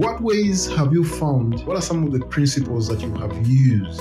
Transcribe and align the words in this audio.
what 0.00 0.22
ways 0.22 0.66
have 0.66 0.94
you 0.94 1.04
found? 1.04 1.62
What 1.66 1.76
are 1.76 1.82
some 1.82 2.04
of 2.04 2.12
the 2.12 2.20
principles 2.20 2.88
that 2.88 3.02
you 3.02 3.12
have 3.16 3.46
used 3.46 4.00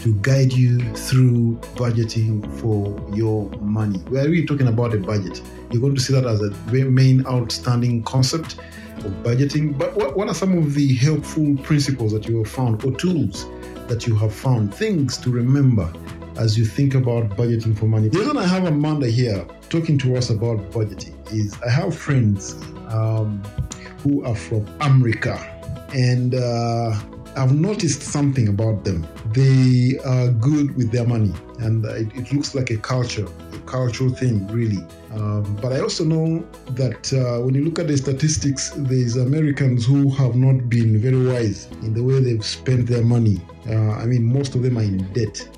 to 0.00 0.12
guide 0.20 0.52
you 0.52 0.80
through 0.96 1.60
budgeting 1.76 2.52
for 2.58 3.00
your 3.16 3.48
money? 3.60 4.02
We're 4.10 4.24
really 4.24 4.44
talking 4.44 4.66
about 4.66 4.92
a 4.92 4.98
budget. 4.98 5.40
You're 5.70 5.80
going 5.80 5.94
to 5.94 6.00
see 6.00 6.14
that 6.14 6.26
as 6.26 6.40
a 6.40 6.50
main 6.72 7.24
outstanding 7.28 8.02
concept 8.02 8.54
of 9.04 9.12
budgeting. 9.22 9.78
But 9.78 9.94
what, 9.94 10.16
what 10.16 10.26
are 10.26 10.34
some 10.34 10.58
of 10.58 10.74
the 10.74 10.96
helpful 10.96 11.56
principles 11.62 12.10
that 12.10 12.26
you 12.26 12.38
have 12.38 12.50
found 12.50 12.84
or 12.84 12.90
tools 12.96 13.46
that 13.86 14.04
you 14.04 14.16
have 14.16 14.34
found? 14.34 14.74
Things 14.74 15.16
to 15.18 15.30
remember 15.30 15.92
as 16.38 16.58
you 16.58 16.64
think 16.64 16.96
about 16.96 17.28
budgeting 17.36 17.78
for 17.78 17.86
money. 17.86 18.08
The 18.08 18.18
reason 18.18 18.36
I 18.36 18.48
have 18.48 18.64
Amanda 18.64 19.06
here 19.06 19.46
talking 19.68 19.96
to 19.98 20.16
us 20.16 20.28
about 20.28 20.58
budgeting 20.72 21.14
is 21.32 21.56
I 21.64 21.70
have 21.70 21.96
friends 21.96 22.54
um, 22.88 23.40
who 24.06 24.24
are 24.24 24.34
from 24.34 24.66
America, 24.80 25.36
and 25.94 26.34
uh, 26.34 26.98
I've 27.36 27.54
noticed 27.54 28.02
something 28.02 28.48
about 28.48 28.84
them. 28.84 29.06
They 29.32 29.98
are 30.04 30.28
good 30.28 30.76
with 30.76 30.90
their 30.92 31.06
money, 31.06 31.34
and 31.58 31.84
it, 31.84 32.14
it 32.14 32.32
looks 32.32 32.54
like 32.54 32.70
a 32.70 32.76
culture, 32.76 33.26
a 33.52 33.58
cultural 33.60 34.10
thing, 34.10 34.46
really. 34.48 34.82
Um, 35.12 35.56
but 35.62 35.72
I 35.72 35.80
also 35.80 36.04
know 36.04 36.46
that 36.70 37.12
uh, 37.12 37.42
when 37.42 37.54
you 37.54 37.64
look 37.64 37.78
at 37.78 37.88
the 37.88 37.96
statistics, 37.96 38.70
there's 38.76 39.16
Americans 39.16 39.86
who 39.86 40.10
have 40.10 40.36
not 40.36 40.68
been 40.68 41.00
very 41.00 41.26
wise 41.26 41.66
in 41.82 41.94
the 41.94 42.02
way 42.02 42.20
they've 42.20 42.44
spent 42.44 42.86
their 42.86 43.02
money. 43.02 43.40
Uh, 43.68 43.92
I 43.92 44.06
mean, 44.06 44.24
most 44.24 44.54
of 44.54 44.62
them 44.62 44.78
are 44.78 44.82
in 44.82 45.10
debt 45.12 45.48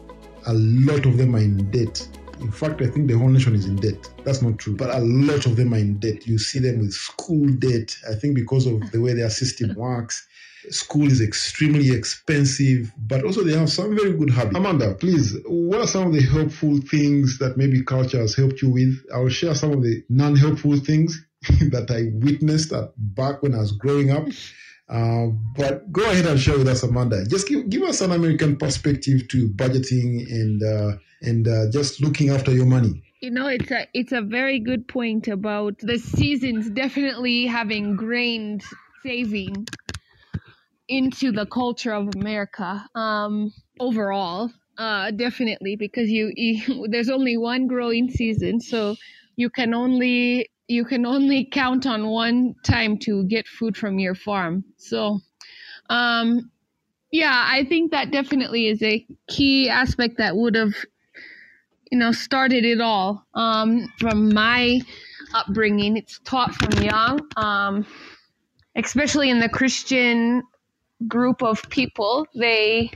a 0.49 0.55
lot 0.55 1.05
of 1.05 1.19
them 1.19 1.37
are 1.37 1.41
in 1.41 1.71
debt. 1.71 2.07
In 2.41 2.53
fact, 2.53 2.81
I 2.83 2.87
think 2.87 3.09
the 3.09 3.19
whole 3.19 3.29
nation 3.29 3.55
is 3.55 3.67
in 3.67 3.77
debt. 3.77 4.09
That's 4.25 4.43
not 4.43 4.59
true, 4.59 4.77
but 4.77 4.95
a 4.95 5.01
lot 5.01 5.47
of 5.47 5.57
them 5.57 5.75
are 5.75 5.79
in 5.79 5.99
debt. 5.99 6.27
You 6.27 6.39
see 6.39 6.59
them 6.59 6.79
with 6.79 6.93
school 6.93 7.49
debt. 7.49 7.97
I 8.09 8.15
think 8.15 8.35
because 8.35 8.67
of 8.67 8.91
the 8.91 9.01
way 9.01 9.13
their 9.15 9.31
system 9.31 9.75
works, 9.75 10.27
school 10.71 11.07
is 11.07 11.21
extremely 11.21 11.91
expensive, 11.91 12.93
but 13.07 13.25
also 13.25 13.43
they 13.43 13.57
have 13.57 13.71
some 13.71 13.97
very 13.97 14.13
good 14.13 14.31
habits. 14.31 14.57
Amanda, 14.57 14.95
please, 14.95 15.37
what 15.47 15.81
are 15.81 15.87
some 15.87 16.09
of 16.09 16.13
the 16.13 16.23
helpful 16.23 16.79
things 16.91 17.39
that 17.39 17.57
maybe 17.57 17.83
culture 17.83 18.19
has 18.19 18.35
helped 18.35 18.63
you 18.63 18.71
with? 18.71 18.97
I'll 19.15 19.29
share 19.29 19.55
some 19.55 19.73
of 19.73 19.83
the 19.83 20.05
non 20.09 20.37
helpful 20.37 20.77
things 20.77 21.25
that 21.71 21.91
I 21.91 22.11
witnessed 22.25 22.73
at, 22.73 22.93
back 22.97 23.43
when 23.43 23.55
I 23.55 23.59
was 23.59 23.73
growing 23.73 24.11
up. 24.11 24.27
Uh, 24.89 25.27
but 25.57 25.93
go 25.93 26.11
ahead 26.11 26.27
and 26.27 26.41
share 26.41 26.57
with 26.57 26.69
us, 26.69 26.83
Amanda. 26.83 27.25
Just 27.27 27.47
give, 27.47 27.69
give 27.69 27.83
us 27.83 28.01
an 28.01 28.13
American 28.13 28.57
perspective 28.57 29.29
to 29.29 29.49
budgeting 29.49 30.31
and 30.31 30.63
uh, 30.63 30.97
and 31.21 31.47
uh, 31.47 31.71
just 31.71 32.01
looking 32.01 32.31
after 32.31 32.53
your 32.53 32.65
money. 32.65 33.03
You 33.21 33.31
know, 33.31 33.49
it's 33.49 33.71
a 33.71 33.87
it's 33.93 34.13
a 34.13 34.23
very 34.23 34.61
good 34.61 34.89
point 34.89 35.29
about 35.29 35.79
the 35.81 35.99
seasons 35.99 36.71
definitely 36.71 37.47
having 37.47 37.85
ingrained 37.85 38.63
saving 39.03 39.67
into 40.89 41.33
the 41.33 41.47
culture 41.47 41.93
of 41.93 42.09
America 42.17 42.87
um, 42.95 43.53
overall. 43.79 44.51
Uh, 44.79 45.11
definitely, 45.11 45.75
because 45.77 46.09
you, 46.09 46.33
you 46.37 46.87
there's 46.91 47.11
only 47.11 47.37
one 47.37 47.67
growing 47.67 48.09
season, 48.09 48.61
so 48.61 48.97
you 49.37 49.51
can 49.51 49.75
only 49.75 50.49
you 50.69 50.85
can 50.85 51.07
only 51.07 51.47
count 51.47 51.87
on 51.87 52.09
one 52.09 52.55
time 52.63 52.99
to 52.99 53.25
get 53.25 53.49
food 53.49 53.77
from 53.77 53.99
your 53.99 54.15
farm. 54.15 54.65
So, 54.77 55.21
um, 55.89 56.51
yeah, 57.11 57.47
I 57.51 57.65
think 57.65 57.91
that 57.91 58.11
definitely 58.11 58.69
is 58.69 58.83
a 58.83 59.05
key 59.29 59.71
aspect 59.71 60.19
that 60.19 60.37
would 60.37 60.55
have, 60.55 60.75
you 61.91 61.99
know, 61.99 62.13
started 62.13 62.67
it 62.67 62.83
all. 62.83 63.27
Um, 63.35 63.89
from 63.99 64.33
my 64.35 64.81
upbringing, 65.35 65.97
it's 65.97 66.21
taught 66.25 66.55
from 66.55 66.83
young, 66.83 67.21
um, 67.37 67.87
especially 68.77 69.31
in 69.31 69.41
the 69.41 69.49
Christian 69.49 70.43
group 71.07 71.43
of 71.43 71.63
people. 71.71 72.27
They 72.35 72.91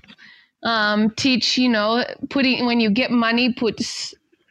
um, 0.63 1.11
teach, 1.17 1.57
you 1.57 1.71
know, 1.71 2.05
putting 2.29 2.67
when 2.67 2.81
you 2.81 2.91
get 2.91 3.11
money, 3.11 3.55
put 3.55 3.81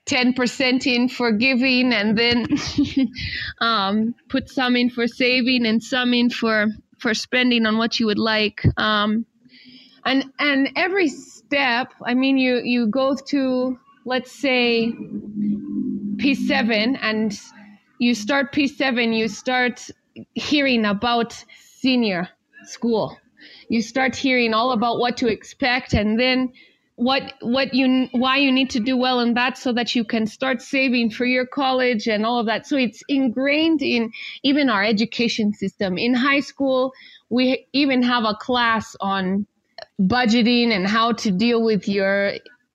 10% 0.08 0.88
in 0.88 1.10
for 1.10 1.32
giving 1.32 1.94
and 1.94 2.18
then 2.18 2.48
um, 3.62 4.16
put 4.30 4.50
some 4.50 4.76
in 4.76 4.90
for 4.90 5.08
saving 5.08 5.66
and 5.66 5.82
some 5.82 6.14
in 6.14 6.30
for 6.30 6.68
for 7.00 7.14
spending 7.14 7.66
on 7.66 7.78
what 7.78 8.00
you 8.00 8.06
would 8.06 8.20
like. 8.20 8.64
Um, 8.78 9.26
and 10.06 10.26
and 10.40 10.70
every 10.76 11.08
step 11.08 11.94
i 12.06 12.16
mean 12.16 12.36
you 12.36 12.60
you 12.64 12.88
go 12.88 13.16
to 13.16 13.78
let's 14.04 14.32
say 14.32 14.92
p7 16.18 16.98
and 17.00 17.40
you 18.00 18.16
start 18.16 18.52
p7 18.52 19.16
you 19.16 19.28
start 19.28 19.92
hearing 20.34 20.86
about 20.86 21.44
senior 21.82 22.30
school. 22.66 23.18
You 23.70 23.82
start 23.82 24.16
hearing 24.16 24.54
all 24.54 24.72
about 24.72 25.00
what 25.00 25.18
to 25.18 25.28
expect 25.28 25.94
and 25.94 26.20
then 26.20 26.54
what 27.02 27.34
what 27.42 27.74
you 27.74 28.08
why 28.12 28.38
you 28.38 28.52
need 28.52 28.70
to 28.70 28.80
do 28.80 28.96
well 28.96 29.22
in 29.22 29.34
that 29.34 29.58
so 29.58 29.74
that 29.74 29.96
you 29.96 30.04
can 30.04 30.28
start 30.28 30.62
saving 30.62 31.10
for 31.10 31.26
your 31.26 31.48
college 31.48 32.08
and 32.08 32.28
all 32.28 32.40
of 32.40 32.46
that. 32.46 32.68
So 32.68 32.78
it's 32.78 33.02
ingrained 33.10 33.82
in 33.82 34.12
even 34.44 34.70
our 34.70 34.84
education 34.84 35.52
system. 35.52 35.98
In 35.98 36.14
high 36.14 36.42
school 36.42 36.94
we 37.30 37.66
even 37.74 38.04
have 38.04 38.24
a 38.24 38.36
class 38.36 38.96
on 39.02 39.48
budgeting 40.00 40.70
and 40.72 40.86
how 40.86 41.14
to 41.14 41.32
deal 41.32 41.64
with 41.64 41.88
your 41.88 42.34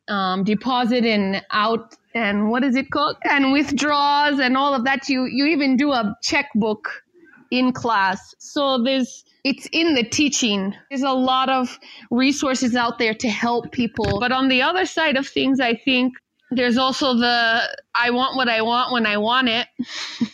um, 0.09 0.43
deposit 0.43 1.05
and 1.05 1.45
out 1.53 1.95
and 2.13 2.51
what 2.51 2.65
is 2.65 2.75
it 2.75 2.91
called? 2.91 3.17
And 3.23 3.53
withdrawals 3.53 4.41
and 4.41 4.57
all 4.57 4.75
of 4.75 4.87
that. 4.87 5.09
You 5.09 5.27
you 5.31 5.47
even 5.47 5.77
do 5.77 5.93
a 5.93 6.17
checkbook 6.21 7.05
in 7.53 7.73
class. 7.73 8.35
So 8.41 8.83
there's 8.83 9.25
it's 9.47 9.69
in 9.71 9.95
the 9.95 10.03
teaching. 10.03 10.75
There's 10.91 11.05
a 11.05 11.13
lot 11.13 11.49
of 11.49 11.79
resources 12.11 12.75
out 12.75 12.99
there 12.99 13.15
to 13.15 13.29
help 13.29 13.71
people. 13.71 14.19
But 14.19 14.33
on 14.33 14.49
the 14.49 14.63
other 14.63 14.87
side 14.87 15.17
of 15.17 15.25
things, 15.29 15.61
I 15.61 15.77
think 15.77 16.15
there's 16.51 16.77
also 16.77 17.15
the 17.15 17.61
I 17.95 18.11
want 18.11 18.35
what 18.35 18.49
I 18.49 18.63
want 18.63 18.93
when 18.93 19.07
I 19.07 19.19
want 19.19 19.49
it. 19.49 19.69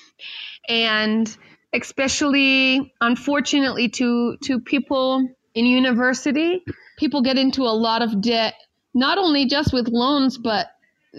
and 0.69 1.37
especially 1.75 2.95
unfortunately 3.03 3.91
to 3.91 4.39
to 4.45 4.61
people 4.61 5.29
in 5.55 5.67
university, 5.67 6.65
people 6.99 7.21
get 7.21 7.37
into 7.37 7.65
a 7.65 7.77
lot 7.87 8.01
of 8.01 8.23
debt 8.23 8.55
not 8.95 9.19
only 9.19 9.45
just 9.45 9.75
with 9.75 9.89
loans 9.89 10.39
but 10.39 10.69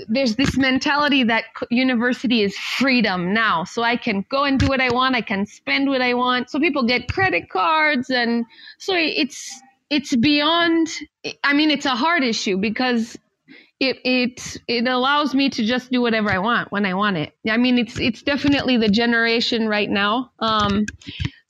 there's 0.07 0.35
this 0.35 0.57
mentality 0.57 1.23
that 1.25 1.45
university 1.69 2.41
is 2.41 2.57
freedom 2.57 3.33
now. 3.33 3.63
So 3.63 3.83
I 3.83 3.95
can 3.95 4.25
go 4.29 4.43
and 4.43 4.59
do 4.59 4.67
what 4.67 4.81
I 4.81 4.91
want. 4.91 5.15
I 5.15 5.21
can 5.21 5.45
spend 5.45 5.87
what 5.87 6.01
I 6.01 6.13
want. 6.15 6.49
So 6.49 6.59
people 6.59 6.83
get 6.83 7.11
credit 7.11 7.49
cards. 7.49 8.09
And 8.09 8.45
so 8.79 8.95
it's, 8.95 9.61
it's 9.89 10.15
beyond, 10.15 10.87
I 11.43 11.53
mean, 11.53 11.69
it's 11.69 11.85
a 11.85 11.95
hard 11.95 12.23
issue 12.23 12.57
because 12.57 13.15
it, 13.79 13.99
it, 14.03 14.57
it 14.67 14.87
allows 14.87 15.35
me 15.35 15.49
to 15.51 15.63
just 15.63 15.91
do 15.91 16.01
whatever 16.01 16.31
I 16.31 16.39
want 16.39 16.71
when 16.71 16.85
I 16.85 16.95
want 16.95 17.17
it. 17.17 17.33
I 17.47 17.57
mean, 17.57 17.77
it's, 17.77 17.99
it's 17.99 18.23
definitely 18.23 18.77
the 18.77 18.89
generation 18.89 19.67
right 19.67 19.89
now. 19.89 20.31
Um, 20.39 20.85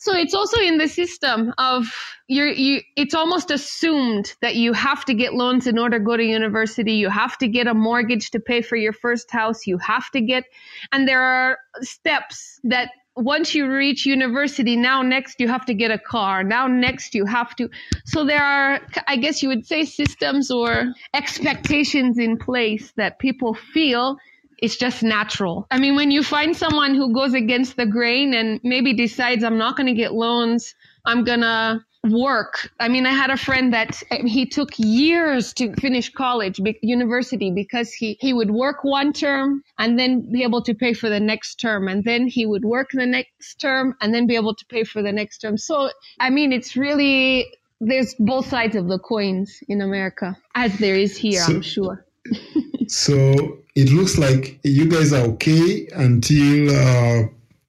so 0.04 0.14
it's 0.14 0.34
also 0.34 0.60
in 0.60 0.78
the 0.78 0.90
system 0.90 1.54
of 1.58 1.86
you're, 2.28 2.50
you, 2.50 2.82
it's 2.98 3.14
almost 3.14 3.52
assumed 3.52 4.36
that 4.42 4.56
you 4.56 4.74
have 4.74 5.06
to 5.06 5.14
get 5.14 5.34
loans 5.34 5.66
in 5.66 5.80
order 5.80 5.98
to 5.98 6.04
go 6.04 6.18
to 6.18 6.24
university. 6.24 6.96
You 6.96 7.08
have 7.08 7.38
to 7.38 7.48
get 7.48 7.68
a 7.68 7.74
mortgage 7.74 8.32
to 8.32 8.42
pay 8.42 8.62
for 8.62 8.76
your 8.76 8.92
first 8.92 9.32
house. 9.32 9.66
You 9.66 9.78
have 9.78 10.12
to 10.12 10.20
get, 10.20 10.44
and 10.92 11.08
there 11.08 11.22
are 11.22 11.58
steps 11.80 12.60
that 12.66 12.90
once 13.16 13.56
you 13.56 13.66
reach 13.72 14.06
university, 14.06 14.76
now 14.76 15.04
next 15.04 15.40
you 15.40 15.48
have 15.48 15.66
to 15.68 15.74
get 15.74 15.90
a 15.90 16.00
car. 16.00 16.44
Now 16.44 16.68
next 16.68 17.16
you 17.16 17.26
have 17.26 17.56
to. 17.56 17.70
So 18.04 18.26
there 18.26 18.44
are, 18.44 18.82
I 19.08 19.16
guess 19.16 19.42
you 19.42 19.48
would 19.48 19.66
say, 19.66 19.86
systems 19.86 20.52
or 20.52 20.88
expectations 21.14 22.18
in 22.20 22.38
place 22.38 22.92
that 22.98 23.20
people 23.20 23.54
feel 23.54 24.18
it's 24.64 24.78
just 24.78 25.04
natural. 25.04 25.68
I 25.72 25.78
mean, 25.78 25.98
when 25.98 26.10
you 26.10 26.24
find 26.24 26.56
someone 26.56 26.96
who 26.96 27.14
goes 27.14 27.34
against 27.34 27.76
the 27.76 27.86
grain 27.86 28.34
and 28.34 28.62
maybe 28.64 28.94
decides, 28.94 29.44
I'm 29.44 29.58
not 29.58 29.76
going 29.76 29.88
to 29.88 29.94
get 29.94 30.14
loans, 30.14 30.74
I'm 31.04 31.26
going 31.26 31.42
to 31.42 31.84
work. 32.10 32.70
I 32.80 32.88
mean, 32.88 33.06
I 33.06 33.12
had 33.12 33.30
a 33.30 33.36
friend 33.36 33.74
that 33.74 34.02
eh, 34.10 34.26
he 34.26 34.46
took 34.46 34.70
years 34.78 35.52
to 35.56 35.74
finish 35.74 36.14
college, 36.14 36.62
university, 36.82 37.52
because 37.52 37.92
he, 37.92 38.18
he 38.22 38.32
would 38.32 38.52
work 38.52 38.86
one 38.86 39.12
term 39.12 39.64
and 39.78 40.00
then 40.00 40.32
be 40.32 40.44
able 40.44 40.62
to 40.62 40.74
pay 40.74 40.94
for 40.94 41.10
the 41.10 41.20
next 41.20 41.56
term. 41.56 41.90
And 41.90 42.06
then 42.06 42.26
he 42.26 42.46
would 42.46 42.64
work 42.64 42.92
the 42.94 43.06
next 43.06 43.56
term 43.60 43.98
and 44.00 44.14
then 44.14 44.28
be 44.28 44.38
able 44.38 44.56
to 44.56 44.66
pay 44.68 44.86
for 44.86 45.02
the 45.02 45.12
next 45.12 45.40
term. 45.40 45.58
So, 45.58 45.90
I 46.22 46.30
mean, 46.30 46.54
it's 46.54 46.78
really, 46.78 47.48
there's 47.82 48.16
both 48.18 48.48
sides 48.48 48.78
of 48.78 48.88
the 48.88 48.98
coins 48.98 49.60
in 49.68 49.82
America, 49.82 50.38
as 50.56 50.78
there 50.78 50.96
is 50.96 51.18
here, 51.18 51.42
so, 51.42 51.54
I'm 51.54 51.62
sure. 51.62 52.06
so 52.94 53.58
it 53.76 53.92
looks 53.92 54.18
like 54.18 54.60
you 54.64 54.86
guys 54.88 55.14
are 55.14 55.26
okay 55.34 55.88
until 55.96 56.70
uh, 56.70 57.24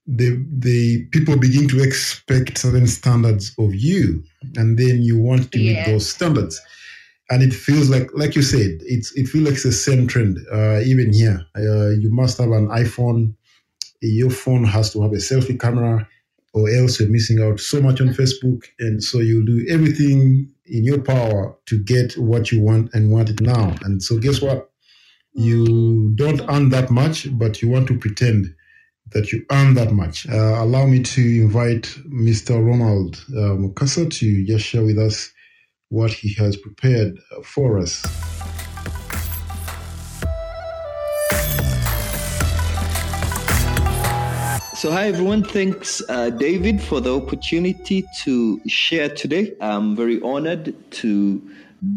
the 0.07 0.29
the 0.67 1.07
people 1.13 1.37
begin 1.39 1.67
to 1.69 1.83
expect 1.83 2.59
certain 2.59 2.87
standards 2.87 3.55
of 3.59 3.75
you, 3.75 4.23
and 4.57 4.79
then 4.79 5.03
you 5.03 5.19
want 5.19 5.51
to 5.53 5.59
meet 5.59 5.77
those 5.87 6.07
standards. 6.17 6.61
And 7.31 7.43
it 7.43 7.55
feels 7.55 7.89
like, 7.89 8.09
like 8.15 8.37
you 8.37 8.43
said, 8.43 8.73
it's 8.95 9.13
it 9.17 9.27
feels 9.29 9.45
like 9.47 9.55
it's 9.55 9.63
the 9.65 9.73
same 9.73 10.07
trend. 10.07 10.39
Uh, 10.53 10.81
even 10.85 11.13
here, 11.13 11.39
uh, 11.57 11.91
you 12.03 12.11
must 12.13 12.39
have 12.39 12.53
an 12.53 12.69
iPhone. 12.69 13.35
Your 14.03 14.31
phone 14.31 14.65
has 14.65 14.93
to 14.93 15.03
have 15.03 15.13
a 15.13 15.17
selfie 15.31 15.59
camera. 15.59 16.07
or 16.55 16.71
else 16.71 17.01
you're 17.01 17.09
missing 17.11 17.41
out 17.43 17.59
so 17.61 17.81
much 17.81 18.01
on 18.01 18.09
Facebook. 18.09 18.61
And 18.79 19.03
so 19.03 19.19
you'll 19.19 19.45
do 19.47 19.67
everything 19.69 20.49
in 20.67 20.85
your 20.85 21.01
power 21.03 21.57
to 21.67 21.79
get 21.83 22.13
what 22.19 22.53
you 22.53 22.61
want 22.63 22.95
and 22.95 23.11
want 23.11 23.29
it 23.31 23.41
now. 23.41 23.75
And 23.85 24.03
so 24.03 24.19
guess 24.19 24.41
what? 24.41 24.71
You 25.37 26.13
don't 26.15 26.43
earn 26.49 26.69
that 26.69 26.91
much, 26.91 27.27
but 27.37 27.61
you 27.61 27.69
want 27.69 27.89
to 27.89 27.99
pretend 27.99 28.55
that 29.11 29.33
you 29.33 29.45
earn 29.51 29.75
that 29.75 29.93
much. 29.93 30.29
Uh, 30.29 30.63
allow 30.63 30.87
me 30.87 31.03
to 31.03 31.21
invite 31.21 31.83
Mr. 32.09 32.65
Ronald 32.65 33.17
uh, 33.31 33.59
Mukasa 33.59 34.09
to 34.13 34.47
just 34.47 34.65
share 34.65 34.85
with 34.85 34.97
us 34.97 35.33
what 35.89 36.13
he 36.13 36.33
has 36.35 36.57
prepared 36.57 37.19
for 37.43 37.81
us. 37.81 38.03
So, 44.77 44.93
hi 44.93 45.09
everyone. 45.09 45.43
Thanks, 45.43 46.01
uh, 46.09 46.31
David, 46.31 46.81
for 46.81 47.01
the 47.01 47.17
opportunity 47.17 48.05
to 48.23 48.61
share 48.69 49.09
today. 49.09 49.55
I'm 49.61 49.97
very 49.97 50.21
honored 50.21 50.77
to 51.03 51.43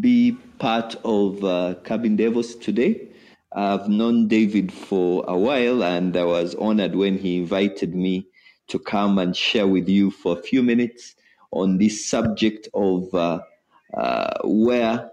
be 0.00 0.36
part 0.58 0.96
of 1.04 1.44
uh, 1.44 1.76
Cabin 1.84 2.16
Devils 2.16 2.56
today. 2.56 3.08
I've 3.52 3.88
known 3.88 4.28
David 4.28 4.72
for 4.72 5.24
a 5.26 5.36
while, 5.36 5.82
and 5.82 6.16
I 6.16 6.24
was 6.24 6.54
honored 6.56 6.94
when 6.94 7.16
he 7.16 7.38
invited 7.38 7.94
me 7.94 8.26
to 8.68 8.78
come 8.78 9.18
and 9.18 9.34
share 9.34 9.66
with 9.66 9.88
you 9.88 10.10
for 10.10 10.38
a 10.38 10.42
few 10.42 10.62
minutes 10.62 11.14
on 11.50 11.78
this 11.78 12.06
subject 12.06 12.68
of 12.74 13.12
uh, 13.14 13.40
uh, 13.96 14.38
where 14.44 15.10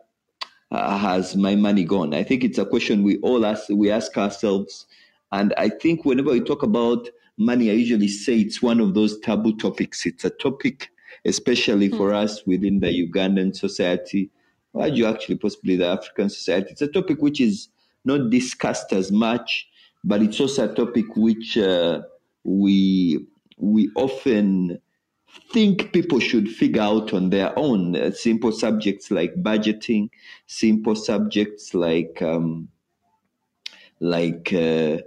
uh, 0.71 0.97
has 0.97 1.37
my 1.37 1.55
money 1.55 1.85
gone. 1.85 2.13
I 2.13 2.23
think 2.23 2.43
it's 2.43 2.57
a 2.57 2.65
question 2.65 3.03
we 3.03 3.17
all 3.19 3.45
ask. 3.45 3.69
We 3.69 3.89
ask 3.89 4.17
ourselves, 4.17 4.85
and 5.31 5.53
I 5.57 5.69
think 5.69 6.03
whenever 6.03 6.31
we 6.31 6.41
talk 6.41 6.63
about 6.63 7.07
money, 7.37 7.69
I 7.69 7.73
usually 7.73 8.09
say 8.09 8.39
it's 8.39 8.61
one 8.61 8.81
of 8.81 8.93
those 8.93 9.17
taboo 9.21 9.55
topics. 9.55 10.05
It's 10.05 10.25
a 10.25 10.29
topic, 10.29 10.89
especially 11.23 11.87
for 11.87 12.09
mm-hmm. 12.09 12.25
us 12.25 12.45
within 12.45 12.81
the 12.81 12.87
Ugandan 12.87 13.55
society, 13.55 14.29
or 14.73 14.89
you 14.89 15.05
actually 15.05 15.37
possibly 15.37 15.77
the 15.77 15.87
African 15.87 16.29
society. 16.29 16.71
It's 16.71 16.81
a 16.81 16.89
topic 16.89 17.21
which 17.21 17.39
is 17.39 17.69
not 18.05 18.29
discussed 18.29 18.93
as 18.93 19.11
much, 19.11 19.67
but 20.03 20.21
it's 20.21 20.39
also 20.39 20.69
a 20.69 20.73
topic 20.73 21.15
which 21.15 21.57
uh, 21.57 22.01
we 22.43 23.25
we 23.57 23.89
often 23.95 24.79
think 25.51 25.91
people 25.91 26.19
should 26.19 26.49
figure 26.49 26.81
out 26.81 27.13
on 27.13 27.29
their 27.29 27.57
own. 27.57 27.95
Uh, 27.95 28.11
simple 28.11 28.51
subjects 28.51 29.11
like 29.11 29.33
budgeting, 29.35 30.09
simple 30.47 30.95
subjects 30.95 31.73
like 31.73 32.21
um, 32.21 32.69
like 33.99 34.53
uh, 34.53 34.97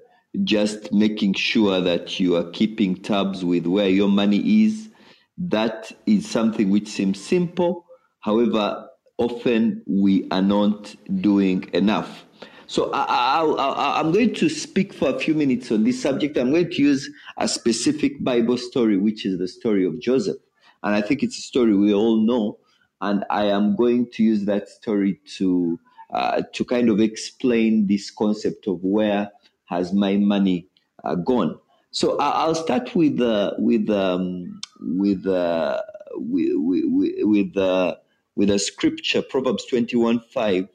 just 0.45 0.93
making 0.93 1.35
sure 1.35 1.81
that 1.81 2.19
you 2.21 2.37
are 2.37 2.51
keeping 2.51 2.97
tabs 2.97 3.45
with 3.45 3.67
where 3.67 3.89
your 3.89 4.09
money 4.09 4.65
is. 4.65 4.91
That 5.37 5.93
is 6.07 6.29
something 6.29 6.71
which 6.71 6.89
seems 6.89 7.23
simple. 7.23 7.87
However, 8.21 8.89
often 9.19 9.83
we 9.87 10.27
are 10.31 10.43
not 10.43 10.95
doing 11.21 11.69
enough. 11.73 12.25
So 12.71 12.91
I, 12.93 13.99
am 13.99 14.13
going 14.13 14.35
to 14.35 14.49
speak 14.51 14.93
for 14.93 15.09
a 15.09 15.19
few 15.19 15.33
minutes 15.33 15.73
on 15.73 15.85
this 15.85 16.03
subject. 16.03 16.37
I'm 16.37 16.51
going 16.51 16.71
to 16.71 16.83
use 16.83 17.09
a 17.39 17.49
specific 17.49 18.23
Bible 18.23 18.59
story, 18.59 18.99
which 18.99 19.25
is 19.25 19.39
the 19.39 19.49
story 19.49 19.87
of 19.87 19.99
Joseph. 19.99 20.37
And 20.83 20.95
I 20.95 21.01
think 21.01 21.23
it's 21.23 21.39
a 21.39 21.41
story 21.41 21.75
we 21.75 21.95
all 21.95 22.19
know. 22.19 22.59
And 23.01 23.25
I 23.31 23.47
am 23.47 23.75
going 23.75 24.11
to 24.11 24.23
use 24.23 24.45
that 24.45 24.69
story 24.69 25.19
to 25.39 25.81
uh, 26.13 26.43
to 26.53 26.65
kind 26.65 26.91
of 26.91 27.01
explain 27.01 27.87
this 27.87 28.11
concept 28.11 28.67
of 28.67 28.85
where 28.85 29.31
has 29.65 29.95
my 29.95 30.19
money 30.19 30.67
uh, 31.05 31.15
gone. 31.15 31.59
So 31.91 32.19
I'll 32.19 32.55
start 32.55 32.95
with 32.95 33.19
uh, 33.19 33.55
with 33.57 33.89
um, 33.89 34.61
with, 34.79 35.27
uh, 35.27 35.81
with 36.17 36.53
with 36.55 37.15
with, 37.25 37.57
uh, 37.57 37.97
with 38.37 38.51
a 38.51 38.59
scripture, 38.59 39.23
Proverbs 39.23 39.65
twenty 39.65 39.97
one 39.97 40.21
five 40.21 40.69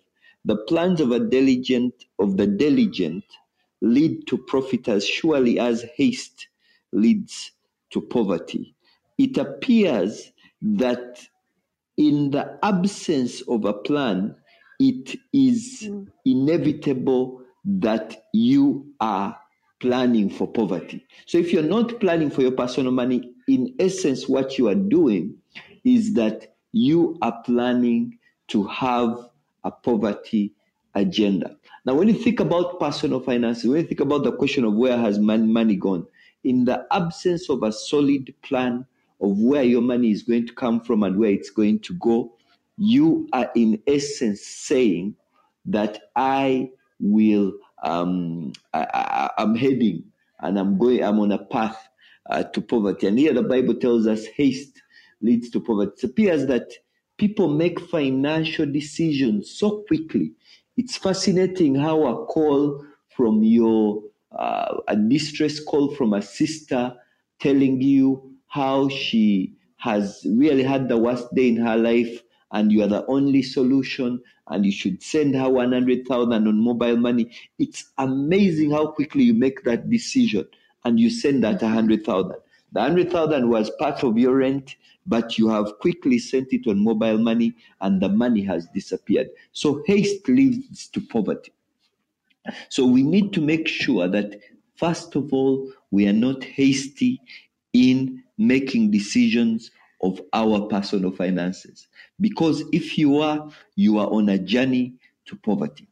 the 0.46 0.58
plans 0.58 1.00
of 1.00 1.12
a 1.12 1.20
diligent 1.20 1.94
of 2.20 2.38
the 2.38 2.48
diligent 2.48 3.24
lead 3.82 4.26
to 4.28 4.38
profit 4.38 4.88
as 4.88 5.06
surely 5.06 5.60
as 5.60 5.86
haste 5.96 6.48
leads 6.92 7.52
to 7.92 8.02
poverty. 8.02 8.76
It 9.18 9.38
appears 9.38 10.32
that 10.62 11.20
in 11.98 12.32
the 12.32 12.58
absence 12.64 13.42
of 13.42 13.66
a 13.66 13.74
plan, 13.74 14.36
it 14.80 15.18
is 15.32 15.84
mm. 15.88 16.08
inevitable 16.26 17.42
that 17.66 18.24
you 18.34 18.88
are 19.00 19.38
planning 19.80 20.30
for 20.30 20.48
poverty. 20.48 21.06
So 21.26 21.38
if 21.38 21.52
you're 21.52 21.62
not 21.64 22.00
planning 22.00 22.30
for 22.30 22.42
your 22.42 22.52
personal 22.52 22.92
money, 22.92 23.32
in 23.48 23.76
essence, 23.80 24.28
what 24.28 24.58
you 24.58 24.70
are 24.70 24.76
doing 24.76 25.36
is 25.84 26.14
that 26.14 26.56
you 26.72 27.18
are 27.22 27.42
planning 27.44 28.18
to 28.48 28.66
have 28.68 29.30
a 29.64 29.72
poverty 29.72 30.54
agenda. 30.96 31.56
Now, 31.86 31.96
when 31.96 32.08
you 32.08 32.14
think 32.14 32.40
about 32.40 32.80
personal 32.80 33.20
finances, 33.20 33.68
when 33.68 33.82
you 33.82 33.88
think 33.88 34.00
about 34.00 34.24
the 34.24 34.32
question 34.32 34.64
of 34.64 34.74
where 34.74 34.98
has 34.98 35.20
money 35.20 35.76
gone, 35.76 36.06
in 36.44 36.66
the 36.66 36.86
absence 36.92 37.50
of 37.50 37.64
a 37.64 37.72
solid 37.72 38.34
plan 38.42 38.86
of 39.22 39.40
where 39.40 39.64
your 39.64 39.82
money 39.82 40.12
is 40.12 40.24
going 40.24 40.46
to 40.48 40.54
come 40.54 40.82
from 40.82 41.04
and 41.04 41.18
where 41.18 41.32
it's 41.32 41.50
going 41.50 41.80
to 41.80 41.94
go, 41.96 42.34
you 42.78 43.28
are 43.34 43.50
in 43.56 43.82
essence 43.88 44.46
saying 44.46 45.16
that 45.66 46.00
I 46.16 46.70
will, 47.00 47.54
um, 47.84 48.52
I, 48.74 49.30
am 49.38 49.56
heading 49.56 50.04
and 50.42 50.60
I'm 50.60 50.78
going, 50.78 51.04
I'm 51.04 51.20
on 51.20 51.32
a 51.32 51.38
path 51.46 51.88
uh, 52.30 52.44
to 52.44 52.62
poverty. 52.62 53.08
And 53.08 53.18
here 53.18 53.34
the 53.34 53.44
Bible 53.44 53.76
tells 53.76 54.08
us 54.08 54.26
haste 54.26 54.82
leads 55.22 55.50
to 55.52 55.62
poverty. 55.62 55.94
It 55.98 56.04
appears 56.04 56.46
that 56.48 56.74
people 57.18 57.48
make 57.48 57.80
financial 57.80 58.66
decisions 58.66 59.52
so 59.52 59.84
quickly. 59.88 60.34
It's 60.78 60.98
fascinating 60.98 61.76
how 61.76 62.06
a 62.06 62.26
call 62.26 62.86
from 63.16 63.44
your, 63.44 64.04
uh, 64.32 64.78
a 64.88 64.96
distress 64.96 65.60
call 65.60 65.94
from 65.96 66.14
a 66.14 66.22
sister 66.22 66.96
telling 67.40 67.82
you 67.82 68.32
how 68.48 68.90
she 68.90 69.56
has 69.78 70.26
really 70.26 70.64
had 70.64 70.88
the 70.88 70.98
worst 70.98 71.34
day 71.36 71.50
in 71.50 71.58
her 71.58 71.78
life 71.78 72.22
and 72.52 72.72
you 72.72 72.84
are 72.84 72.88
the 72.88 73.06
only 73.08 73.42
solution 73.42 74.22
and 74.48 74.66
you 74.66 74.72
should 74.72 75.02
send 75.02 75.36
her 75.36 75.50
100,000 75.50 76.34
on 76.48 76.60
mobile 76.60 76.98
money. 76.98 77.32
It's 77.60 77.92
amazing 77.98 78.72
how 78.72 78.88
quickly 78.88 79.24
you 79.24 79.34
make 79.34 79.64
that 79.64 79.90
decision 79.90 80.48
and 80.86 81.00
you 81.00 81.10
send 81.10 81.44
that 81.44 81.62
100,000. 81.62 82.34
The 82.74 82.80
100,000 82.80 83.50
was 83.50 83.70
part 83.80 84.04
of 84.04 84.18
your 84.18 84.38
rent 84.38 84.76
but 85.06 85.38
you 85.38 85.50
have 85.50 85.80
quickly 85.80 86.18
sent 86.18 86.54
it 86.54 86.68
on 86.68 86.80
mobile 86.80 87.18
money 87.18 87.56
and 87.82 88.02
the 88.02 88.10
money 88.10 88.42
has 88.44 88.68
disappeared. 88.68 89.30
So 89.52 89.84
haste 89.86 90.28
leads 90.28 90.88
to 90.90 91.02
poverty. 91.02 91.52
So 92.70 92.86
we 92.86 93.04
need 93.04 93.34
to 93.34 93.42
make 93.42 93.68
sure 93.68 94.08
that, 94.08 94.40
first 94.76 95.16
of 95.16 95.34
all, 95.34 95.72
we 95.92 96.08
are 96.08 96.14
not 96.14 96.44
hasty 96.44 97.22
in 97.74 98.24
making 98.38 98.92
decisions 98.92 99.72
of 100.02 100.20
our 100.34 100.62
personal 100.68 101.12
finances. 101.12 101.88
Because 102.20 102.64
if 102.74 102.98
you 102.98 103.20
are, 103.20 103.50
you 103.76 103.98
are 104.00 104.08
on 104.08 104.30
a 104.30 104.38
journey 104.38 104.94
to 105.26 105.36
poverty. 105.38 105.88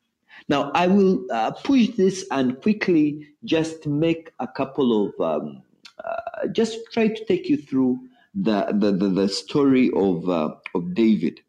Now, 0.49 0.71
I 0.73 0.87
will 0.87 1.25
uh, 1.31 1.51
push 1.51 1.89
this 1.89 2.25
and 2.31 2.61
quickly 2.61 3.27
just 3.45 3.87
make 3.87 4.31
a 4.39 4.47
couple 4.47 5.07
of, 5.07 5.21
um, 5.21 5.63
uh, 6.03 6.30
just 6.51 6.77
try 6.91 7.07
to 7.07 7.25
take 7.25 7.49
you 7.49 7.57
through 7.57 7.99
the, 8.33 8.67
the, 8.73 8.91
the, 8.91 9.09
the 9.09 9.29
story 9.29 9.91
of, 9.95 10.29
uh, 10.29 10.55
of 10.75 10.93
David, 10.93 11.41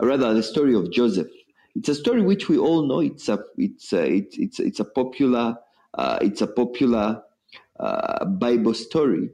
rather 0.00 0.34
the 0.34 0.42
story 0.42 0.74
of 0.74 0.90
Joseph. 0.90 1.28
It's 1.74 1.88
a 1.88 1.94
story 1.94 2.22
which 2.22 2.48
we 2.48 2.58
all 2.58 2.86
know. 2.86 3.00
It's 3.00 3.28
a, 3.28 3.38
it's 3.56 3.92
a, 3.92 4.06
it's, 4.06 4.36
it's, 4.38 4.60
it's 4.60 4.80
a 4.80 4.84
popular, 4.84 5.56
uh, 5.94 6.18
it's 6.20 6.40
a 6.40 6.46
popular 6.46 7.22
uh, 7.78 8.24
Bible 8.24 8.74
story. 8.74 9.30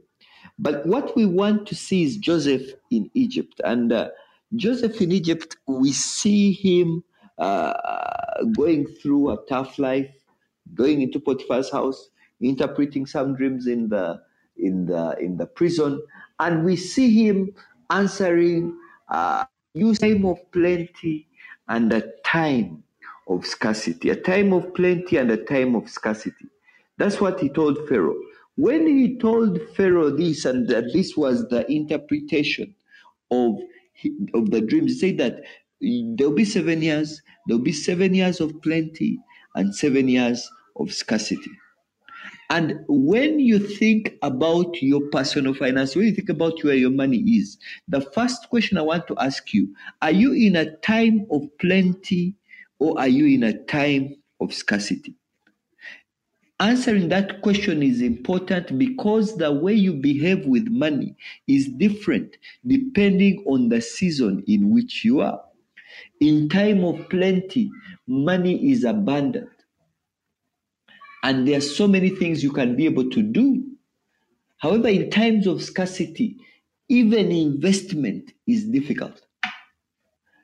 But 0.59 0.85
what 0.85 1.15
we 1.15 1.25
want 1.25 1.67
to 1.67 1.75
see 1.75 2.03
is 2.03 2.17
Joseph 2.17 2.73
in 2.89 3.09
Egypt. 3.13 3.59
And 3.63 3.91
uh, 3.91 4.09
Joseph 4.55 5.01
in 5.01 5.11
Egypt, 5.11 5.57
we 5.67 5.91
see 5.91 6.53
him 6.53 7.03
uh, 7.37 7.73
going 8.55 8.87
through 8.87 9.31
a 9.31 9.37
tough 9.47 9.77
life, 9.77 10.09
going 10.73 11.01
into 11.01 11.19
Potiphar's 11.19 11.71
house, 11.71 12.09
interpreting 12.41 13.05
some 13.05 13.35
dreams 13.35 13.67
in 13.67 13.89
the 13.89 14.21
in 14.59 14.85
the 14.87 15.15
in 15.19 15.37
the 15.37 15.47
prison, 15.47 16.01
and 16.39 16.65
we 16.65 16.75
see 16.75 17.27
him 17.27 17.53
answering 17.91 18.77
uh, 19.09 19.45
use 19.73 19.99
time 19.99 20.25
of 20.25 20.39
plenty 20.51 21.27
and 21.69 21.91
a 21.93 22.03
time 22.25 22.83
of 23.29 23.45
scarcity, 23.45 24.09
a 24.11 24.15
time 24.15 24.53
of 24.53 24.73
plenty 24.75 25.17
and 25.17 25.31
a 25.31 25.37
time 25.37 25.75
of 25.75 25.89
scarcity. 25.89 26.47
That's 26.97 27.21
what 27.21 27.39
he 27.39 27.49
told 27.49 27.77
Pharaoh. 27.89 28.17
When 28.55 28.87
he 28.87 29.17
told 29.19 29.59
Pharaoh 29.75 30.11
this, 30.11 30.45
and 30.45 30.67
that 30.69 30.85
this 30.93 31.17
was 31.17 31.47
the 31.49 31.69
interpretation 31.71 32.75
of, 33.31 33.57
of 34.33 34.51
the 34.51 34.61
dream, 34.61 34.87
he 34.87 34.93
said 34.93 35.17
that 35.19 35.41
there'll 35.81 36.33
be 36.33 36.45
seven 36.45 36.81
years, 36.81 37.21
there'll 37.47 37.63
be 37.63 37.73
seven 37.73 38.13
years 38.15 38.41
of 38.41 38.61
plenty 38.63 39.19
and 39.55 39.75
seven 39.75 40.09
years 40.09 40.49
of 40.77 40.93
scarcity. 40.93 41.51
And 42.49 42.79
when 42.87 43.39
you 43.39 43.59
think 43.59 44.15
about 44.21 44.81
your 44.81 45.01
personal 45.11 45.53
finance, 45.53 45.95
when 45.95 46.05
you 46.07 46.13
think 46.13 46.29
about 46.29 46.63
where 46.63 46.75
your 46.75 46.91
money 46.91 47.17
is, 47.19 47.57
the 47.87 48.01
first 48.01 48.49
question 48.49 48.77
I 48.77 48.83
want 48.83 49.07
to 49.07 49.17
ask 49.19 49.53
you 49.53 49.75
are 50.01 50.11
you 50.11 50.33
in 50.33 50.55
a 50.55 50.75
time 50.77 51.25
of 51.31 51.43
plenty 51.59 52.35
or 52.79 52.99
are 52.99 53.07
you 53.07 53.25
in 53.27 53.43
a 53.43 53.57
time 53.65 54.15
of 54.39 54.53
scarcity? 54.53 55.15
Answering 56.59 57.09
that 57.09 57.41
question 57.41 57.81
is 57.83 58.01
important 58.01 58.77
because 58.77 59.37
the 59.37 59.51
way 59.51 59.73
you 59.73 59.93
behave 59.93 60.45
with 60.45 60.67
money 60.67 61.15
is 61.47 61.67
different 61.67 62.37
depending 62.65 63.43
on 63.47 63.69
the 63.69 63.81
season 63.81 64.43
in 64.47 64.69
which 64.71 65.03
you 65.05 65.21
are. 65.21 65.41
In 66.21 66.49
time 66.49 66.83
of 66.83 67.09
plenty, 67.09 67.71
money 68.07 68.71
is 68.71 68.83
abundant. 68.83 69.49
And 71.27 71.45
there 71.45 71.57
are 71.57 71.61
so 71.61 71.89
many 71.89 72.07
things 72.07 72.41
you 72.41 72.53
can 72.53 72.77
be 72.77 72.85
able 72.85 73.09
to 73.09 73.21
do. 73.21 73.61
However, 74.59 74.87
in 74.87 75.09
times 75.09 75.45
of 75.45 75.61
scarcity, 75.61 76.37
even 76.87 77.33
investment 77.33 78.31
is 78.47 78.63
difficult. 78.63 79.19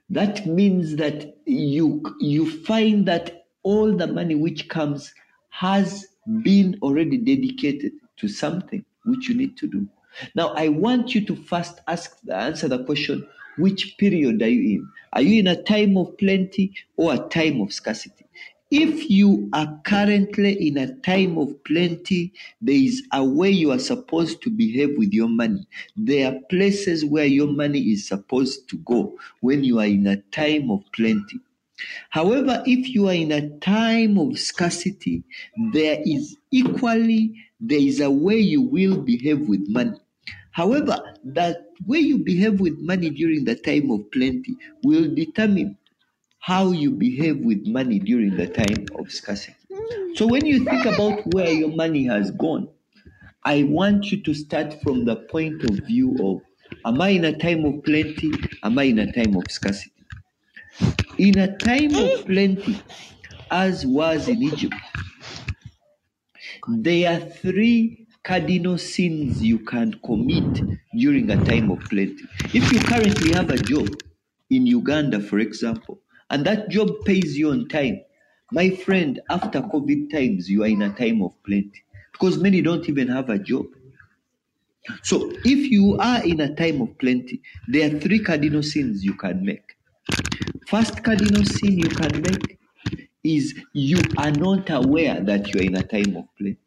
That 0.10 0.46
means 0.46 0.98
that 0.98 1.38
you, 1.46 2.04
you 2.20 2.52
find 2.64 3.08
that 3.08 3.46
all 3.64 3.96
the 3.96 4.08
money 4.08 4.36
which 4.36 4.68
comes 4.68 5.14
has 5.52 6.06
been 6.42 6.78
already 6.82 7.16
dedicated 7.16 7.94
to 8.18 8.28
something 8.28 8.84
which 9.06 9.30
you 9.30 9.36
need 9.36 9.56
to 9.60 9.68
do. 9.68 9.88
Now, 10.36 10.50
I 10.50 10.68
want 10.68 11.16
you 11.16 11.26
to 11.28 11.36
first 11.38 11.80
ask, 11.88 12.20
the 12.26 12.36
answer 12.36 12.68
the 12.68 12.84
question 12.84 13.26
which 13.58 13.98
period 13.98 14.42
are 14.42 14.50
you 14.50 14.80
in? 14.80 14.90
Are 15.14 15.22
you 15.22 15.40
in 15.40 15.48
a 15.48 15.64
time 15.64 15.96
of 15.96 16.18
plenty 16.18 16.74
or 16.98 17.14
a 17.14 17.20
time 17.30 17.62
of 17.62 17.72
scarcity? 17.72 18.23
If 18.76 19.08
you 19.08 19.52
are 19.54 19.80
currently 19.86 20.68
in 20.68 20.80
a 20.80 20.96
time 21.02 21.38
of 21.38 21.64
plenty, 21.64 22.34
there 22.60 22.74
is 22.74 23.04
a 23.14 23.24
way 23.24 23.52
you 23.52 23.70
are 23.70 23.78
supposed 23.78 24.42
to 24.42 24.50
behave 24.50 24.98
with 24.98 25.14
your 25.14 25.30
money. 25.30 25.68
There 25.96 26.32
are 26.34 26.40
places 26.50 27.06
where 27.06 27.28
your 27.28 27.46
money 27.46 27.82
is 27.92 28.08
supposed 28.08 28.68
to 28.70 28.78
go 28.80 29.16
when 29.42 29.64
you 29.64 29.78
are 29.78 29.86
in 29.86 30.08
a 30.08 30.18
time 30.32 30.72
of 30.72 30.82
plenty. 30.92 31.40
However, 32.10 32.64
if 32.66 32.90
you 32.90 33.10
are 33.10 33.14
in 33.14 33.32
a 33.32 33.48
time 33.60 34.18
of 34.18 34.40
scarcity, 34.40 35.22
there 35.72 36.02
is 36.04 36.36
equally 36.50 37.46
there 37.60 37.78
is 37.80 38.00
a 38.00 38.10
way 38.10 38.40
you 38.40 38.64
will 38.64 38.98
behave 38.98 39.48
with 39.48 39.70
money. 39.70 40.00
However, 40.50 41.00
that 41.26 41.58
way 41.86 42.00
you 42.00 42.18
behave 42.18 42.60
with 42.60 42.80
money 42.80 43.12
during 43.12 43.46
the 43.46 43.56
time 43.56 43.92
of 43.92 44.10
plenty 44.10 44.56
will 44.84 45.14
determine 45.14 45.78
how 46.44 46.72
you 46.72 46.92
behave 46.92 47.38
with 47.38 47.66
money 47.66 48.00
during 48.00 48.36
the 48.36 48.46
time 48.46 48.86
of 49.00 49.10
scarcity. 49.10 49.56
So 50.16 50.28
when 50.28 50.46
you 50.46 50.66
think 50.66 50.86
about 50.86 51.26
where 51.34 51.50
your 51.50 51.70
money 51.70 52.04
has 52.08 52.32
gone, 52.32 52.68
I 53.46 53.64
want 53.64 54.12
you 54.12 54.22
to 54.24 54.34
start 54.34 54.82
from 54.84 55.06
the 55.06 55.16
point 55.16 55.64
of 55.64 55.78
view 55.88 56.18
of 56.22 56.42
am 56.86 57.00
I 57.00 57.10
in 57.12 57.24
a 57.24 57.38
time 57.38 57.64
of 57.64 57.82
plenty? 57.86 58.34
Am 58.62 58.78
I 58.78 58.84
in 58.84 59.00
a 59.00 59.10
time 59.14 59.38
of 59.38 59.46
scarcity? 59.50 59.94
In 61.18 61.40
a 61.40 61.56
time 61.58 61.96
of 61.96 62.26
plenty, 62.26 62.78
as 63.50 63.86
was 63.86 64.28
in 64.28 64.44
Egypt, 64.44 64.76
there 66.68 67.14
are 67.14 67.26
three 67.26 68.06
cardinal 68.22 68.78
sins 68.78 69.42
you 69.42 69.60
can 69.60 69.94
commit 70.06 70.62
during 70.94 71.30
a 71.32 71.42
time 71.46 71.72
of 71.72 71.80
plenty. 71.86 72.26
If 72.54 72.70
you 72.74 72.80
currently 72.82 73.32
have 73.32 73.50
a 73.50 73.58
job 73.58 73.88
in 74.50 74.68
Uganda, 74.68 75.22
for 75.22 75.40
example, 75.40 76.03
and 76.34 76.44
that 76.46 76.70
job 76.70 76.90
pays 77.06 77.38
you 77.38 77.52
on 77.52 77.68
time, 77.68 78.02
my 78.52 78.72
friend, 78.72 79.22
after 79.30 79.62
COVID 79.62 80.12
times, 80.12 80.50
you 80.50 80.64
are 80.64 80.68
in 80.68 80.82
a 80.82 80.92
time 80.92 81.22
of 81.22 81.32
plenty 81.44 81.84
because 82.12 82.40
many 82.40 82.60
don't 82.60 82.90
even 82.90 83.08
have 83.08 83.30
a 83.30 83.38
job. 83.38 83.68
So, 85.04 85.32
if 85.46 85.70
you 85.70 85.96
are 86.00 86.26
in 86.26 86.42
a 86.42 86.56
time 86.56 86.82
of 86.82 86.98
plenty, 86.98 87.40
there 87.68 87.86
are 87.86 88.00
three 88.00 88.18
cardinal 88.18 88.64
sins 88.64 89.06
you 89.06 89.14
can 89.14 89.46
make. 89.46 89.76
First 90.68 91.04
cardinal 91.04 91.46
sin 91.46 91.78
you 91.78 91.90
can 91.90 92.22
make 92.24 92.58
is 93.24 93.54
you 93.74 94.00
are 94.18 94.32
not 94.32 94.72
aware 94.72 95.22
that 95.22 95.54
you 95.54 95.60
are 95.60 95.64
in 95.64 95.76
a 95.76 95.84
time 95.84 96.18
of 96.18 96.26
plenty. 96.36 96.58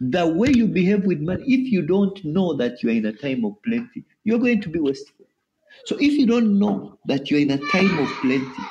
The 0.00 0.24
way 0.24 0.50
you 0.50 0.68
behave 0.68 1.04
with 1.04 1.18
money, 1.18 1.42
if 1.48 1.72
you 1.72 1.82
don't 1.82 2.24
know 2.24 2.54
that 2.54 2.80
you 2.84 2.90
are 2.90 2.92
in 2.92 3.06
a 3.06 3.12
time 3.12 3.44
of 3.44 3.60
plenty, 3.64 4.04
you're 4.22 4.38
going 4.38 4.60
to 4.60 4.68
be 4.68 4.78
wasteful. 4.78 5.26
So 5.86 5.96
if 5.96 6.12
you 6.12 6.26
don't 6.26 6.60
know 6.60 6.96
that 7.06 7.28
you're 7.28 7.40
in 7.40 7.50
a 7.50 7.58
time 7.72 7.98
of 7.98 8.08
plenty, 8.20 8.62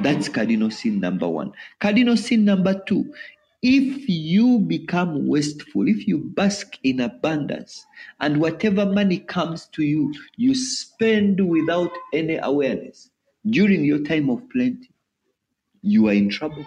that's 0.00 0.28
cardinal 0.28 0.70
sin 0.70 1.00
number 1.00 1.28
one. 1.28 1.52
Cardinal 1.80 2.16
sin 2.16 2.44
number 2.44 2.80
two, 2.86 3.12
if 3.62 4.08
you 4.08 4.60
become 4.60 5.26
wasteful, 5.26 5.88
if 5.88 6.06
you 6.06 6.18
bask 6.18 6.78
in 6.84 7.00
abundance, 7.00 7.84
and 8.20 8.40
whatever 8.40 8.86
money 8.86 9.18
comes 9.18 9.66
to 9.72 9.82
you, 9.82 10.14
you 10.36 10.54
spend 10.54 11.46
without 11.48 11.90
any 12.12 12.36
awareness 12.36 13.10
during 13.50 13.84
your 13.84 13.98
time 14.04 14.30
of 14.30 14.48
plenty, 14.50 14.90
you 15.82 16.08
are 16.08 16.12
in 16.12 16.28
trouble. 16.28 16.64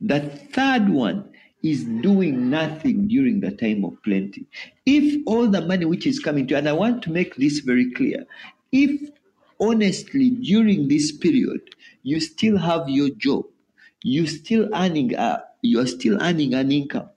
The 0.00 0.20
third 0.52 0.88
one 0.88 1.30
is 1.62 1.84
doing 1.84 2.48
nothing 2.48 3.08
during 3.08 3.40
the 3.40 3.50
time 3.50 3.84
of 3.84 4.00
plenty. 4.04 4.46
If 4.84 5.22
all 5.26 5.48
the 5.48 5.62
money 5.62 5.84
which 5.84 6.06
is 6.06 6.20
coming 6.20 6.46
to 6.46 6.54
you, 6.54 6.58
and 6.58 6.68
I 6.68 6.72
want 6.72 7.02
to 7.04 7.10
make 7.10 7.34
this 7.36 7.60
very 7.60 7.90
clear, 7.92 8.24
if 8.70 9.10
honestly 9.60 10.30
during 10.30 10.88
this 10.88 11.12
period 11.12 11.60
you 12.02 12.20
still 12.20 12.56
have 12.58 12.88
your 12.88 13.10
job, 13.10 13.44
you 14.02 14.26
still 14.26 14.68
earning 14.74 15.14
a, 15.14 15.42
you 15.62 15.80
are 15.80 15.86
still 15.86 16.22
earning 16.22 16.54
an 16.54 16.70
income, 16.70 17.10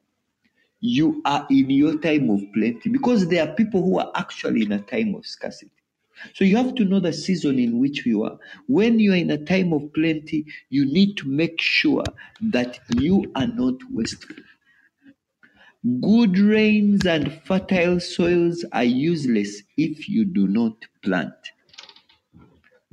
you 0.80 1.22
are 1.26 1.46
in 1.50 1.70
your 1.70 1.98
time 2.00 2.30
of 2.30 2.42
plenty 2.54 2.90
because 2.90 3.28
there 3.28 3.48
are 3.48 3.56
people 3.56 3.84
who 3.84 4.00
are 4.00 4.12
actually 4.16 4.64
in 4.64 4.72
a 4.72 4.82
time 4.82 5.16
of 5.16 5.26
scarcity. 5.26 5.72
So 6.34 6.44
you 6.44 6.58
have 6.58 6.76
to 6.76 6.86
know 6.86 7.00
the 7.00 7.14
season 7.14 7.60
in 7.60 7.80
which 7.80 8.06
you 8.06 8.24
are. 8.24 8.38
When 8.68 9.00
you 9.00 9.14
are 9.14 9.18
in 9.18 9.32
a 9.32 9.38
time 9.44 9.72
of 9.74 9.94
plenty, 9.94 10.46
you 10.70 10.86
need 10.86 11.16
to 11.18 11.30
make 11.30 11.62
sure 11.62 12.04
that 12.42 12.80
you 12.98 13.32
are 13.36 13.48
not 13.48 13.76
wasteful. 13.92 14.36
Good 16.02 16.38
rains 16.38 17.06
and 17.06 17.34
fertile 17.44 18.00
soils 18.00 18.66
are 18.72 18.84
useless 18.84 19.64
if 19.78 20.10
you 20.10 20.26
do 20.26 20.48
not 20.48 20.74
plant. 21.02 21.34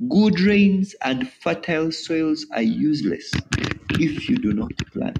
Good 0.09 0.39
rains 0.41 0.95
and 1.01 1.27
fertile 1.27 1.91
soils 1.91 2.45
are 2.53 2.61
useless 2.61 3.31
if 3.91 4.29
you 4.29 4.37
do 4.37 4.53
not 4.53 4.71
plant. 4.93 5.19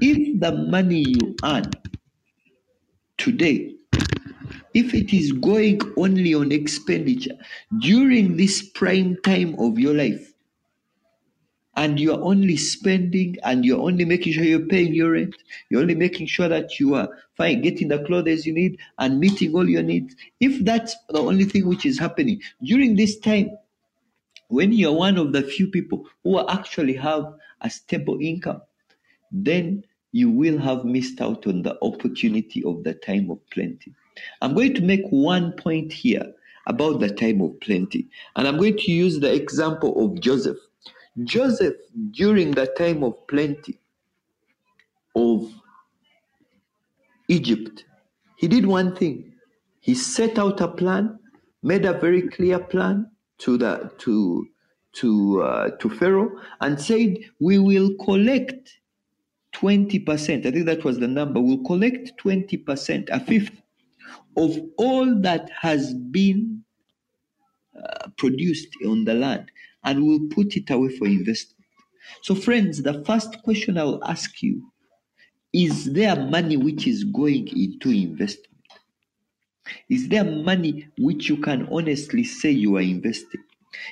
If 0.00 0.40
the 0.40 0.52
money 0.52 1.04
you 1.08 1.34
earn 1.42 1.70
today 3.16 3.78
if 4.74 4.94
it 4.94 5.12
is 5.12 5.32
going 5.32 5.80
only 5.96 6.34
on 6.34 6.52
expenditure 6.52 7.36
during 7.80 8.36
this 8.36 8.62
prime 8.62 9.16
time 9.24 9.54
of 9.58 9.78
your 9.78 9.94
life, 9.94 10.32
and 11.76 12.00
you're 12.00 12.20
only 12.22 12.56
spending 12.56 13.36
and 13.44 13.64
you're 13.64 13.80
only 13.80 14.04
making 14.04 14.32
sure 14.32 14.42
you're 14.42 14.66
paying 14.66 14.92
your 14.92 15.12
rent, 15.12 15.34
you're 15.70 15.80
only 15.80 15.94
making 15.94 16.26
sure 16.26 16.48
that 16.48 16.80
you 16.80 16.94
are 16.94 17.08
fine, 17.36 17.62
getting 17.62 17.86
the 17.86 18.02
clothes 18.04 18.44
you 18.44 18.52
need 18.52 18.78
and 18.98 19.20
meeting 19.20 19.54
all 19.54 19.68
your 19.68 19.82
needs. 19.82 20.16
If 20.40 20.64
that's 20.64 20.96
the 21.08 21.20
only 21.20 21.44
thing 21.44 21.68
which 21.68 21.86
is 21.86 21.96
happening 21.98 22.40
during 22.64 22.96
this 22.96 23.18
time, 23.20 23.50
when 24.48 24.72
you're 24.72 24.92
one 24.92 25.18
of 25.18 25.32
the 25.32 25.42
few 25.42 25.68
people 25.68 26.06
who 26.24 26.46
actually 26.48 26.94
have 26.94 27.34
a 27.60 27.70
stable 27.70 28.18
income, 28.20 28.60
then 29.30 29.84
you 30.12 30.30
will 30.30 30.58
have 30.58 30.84
missed 30.84 31.20
out 31.20 31.46
on 31.46 31.62
the 31.62 31.78
opportunity 31.82 32.64
of 32.64 32.82
the 32.82 32.94
time 32.94 33.30
of 33.30 33.38
plenty. 33.50 33.94
I'm 34.40 34.54
going 34.54 34.74
to 34.74 34.80
make 34.80 35.06
one 35.10 35.52
point 35.52 35.92
here 35.92 36.32
about 36.66 37.00
the 37.00 37.10
time 37.10 37.40
of 37.40 37.60
plenty, 37.60 38.08
and 38.36 38.48
I'm 38.48 38.56
going 38.56 38.76
to 38.76 38.90
use 38.90 39.20
the 39.20 39.32
example 39.32 40.04
of 40.04 40.20
Joseph. 40.20 40.58
Joseph, 41.24 41.74
during 42.12 42.52
the 42.52 42.66
time 42.78 43.02
of 43.02 43.26
plenty 43.26 43.78
of 45.14 45.52
Egypt, 47.28 47.84
he 48.36 48.48
did 48.48 48.66
one 48.66 48.94
thing. 48.94 49.34
He 49.80 49.94
set 49.94 50.38
out 50.38 50.60
a 50.60 50.68
plan, 50.68 51.18
made 51.62 51.84
a 51.84 51.98
very 51.98 52.22
clear 52.22 52.58
plan 52.58 53.10
to 53.38 53.58
the 53.58 53.90
to 53.98 54.46
to 54.94 55.42
uh, 55.42 55.70
to 55.78 55.90
Pharaoh, 55.90 56.30
and 56.60 56.80
said, 56.80 57.16
"We 57.40 57.58
will 57.58 57.90
collect 58.04 58.70
20%. 59.54 60.46
I 60.46 60.50
think 60.50 60.66
that 60.66 60.84
was 60.84 60.98
the 61.00 61.08
number. 61.08 61.40
We'll 61.40 61.64
collect 61.64 62.12
20%, 62.22 63.08
a 63.10 63.20
fifth 63.20 63.62
of 64.36 64.58
all 64.78 65.20
that 65.22 65.50
has 65.60 65.94
been 65.94 66.64
uh, 67.76 68.08
produced 68.16 68.68
on 68.86 69.04
the 69.04 69.14
land 69.14 69.50
and 69.84 70.04
we'll 70.04 70.28
put 70.30 70.56
it 70.56 70.70
away 70.70 70.90
for 70.96 71.06
investment. 71.06 71.64
So, 72.22 72.34
friends, 72.34 72.82
the 72.82 73.04
first 73.04 73.42
question 73.44 73.78
I 73.78 73.84
will 73.84 74.04
ask 74.04 74.42
you 74.42 74.72
is 75.52 75.92
there 75.92 76.16
money 76.16 76.56
which 76.56 76.86
is 76.86 77.04
going 77.04 77.48
into 77.48 77.90
investment? 77.90 78.57
Is 79.88 80.08
there 80.08 80.24
money 80.24 80.88
which 80.98 81.28
you 81.28 81.36
can 81.38 81.68
honestly 81.70 82.24
say 82.24 82.50
you 82.50 82.76
are 82.76 82.82
investing? 82.82 83.42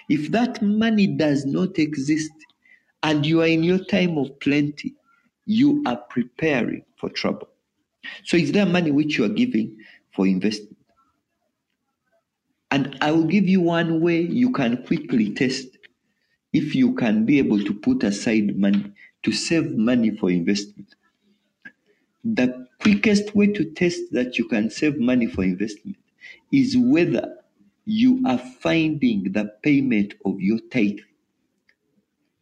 If 0.09 0.31
that 0.33 0.63
money 0.63 1.07
does 1.07 1.45
not 1.47 1.79
exist 1.79 2.33
and 3.03 3.25
you 3.27 3.43
are 3.43 3.47
in 3.47 3.63
your 3.63 3.85
time 3.85 4.19
of 4.19 4.39
plenty, 4.41 4.95
you 5.47 5.83
are 5.87 5.97
preparing 5.97 6.85
for 6.97 7.09
trouble. 7.11 7.49
So 8.25 8.37
is 8.37 8.53
there 8.53 8.67
money 8.67 8.91
which 8.91 9.19
you 9.19 9.25
are 9.25 9.31
giving 9.31 9.79
for 10.13 10.27
investment? 10.27 10.77
And 12.71 12.97
I 13.01 13.11
will 13.11 13.25
give 13.25 13.49
you 13.49 13.61
one 13.61 14.01
way 14.01 14.21
you 14.21 14.53
can 14.53 14.85
quickly 14.85 15.35
test 15.35 15.67
if 16.53 16.75
you 16.75 16.95
can 16.95 17.27
be 17.27 17.39
able 17.39 17.63
to 17.65 17.75
put 17.75 18.05
aside 18.05 18.57
money 18.59 18.93
to 19.25 19.33
save 19.33 19.77
money 19.77 20.17
for 20.17 20.31
investment. 20.31 20.95
The 22.25 22.66
quickest 22.81 23.35
way 23.35 23.49
to 23.49 23.65
test 23.73 24.01
that 24.13 24.39
you 24.39 24.49
can 24.49 24.71
save 24.71 24.99
money 24.99 25.27
for 25.27 25.45
investment 25.45 25.97
is 26.53 26.77
whether 26.77 27.37
you 27.85 28.23
are 28.27 28.39
finding 28.39 29.33
the 29.33 29.47
payment 29.63 30.15
of 30.25 30.41
your 30.41 30.59
tithe. 30.71 30.99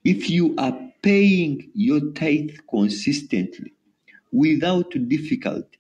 If 0.05 0.31
you 0.31 0.55
are 0.57 0.93
paying 1.03 1.71
your 1.75 2.13
tithe 2.13 2.53
consistently 2.71 3.73
without 4.33 4.91
difficulty, 5.09 5.79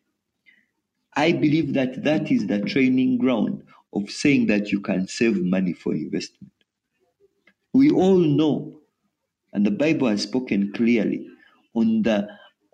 I 1.16 1.32
believe 1.32 1.72
that 1.74 2.04
that 2.04 2.30
is 2.30 2.46
the 2.46 2.60
training 2.60 3.18
ground 3.18 3.64
of 3.92 4.10
saying 4.10 4.46
that 4.48 4.70
you 4.70 4.80
can 4.80 5.08
save 5.08 5.42
money 5.42 5.72
for 5.72 5.94
investment. 5.94 6.52
We 7.74 7.90
all 7.90 8.16
know, 8.18 8.80
and 9.52 9.66
the 9.66 9.70
Bible 9.72 10.08
has 10.08 10.22
spoken 10.24 10.72
clearly 10.72 11.28
on 11.74 12.02
the 12.02 12.28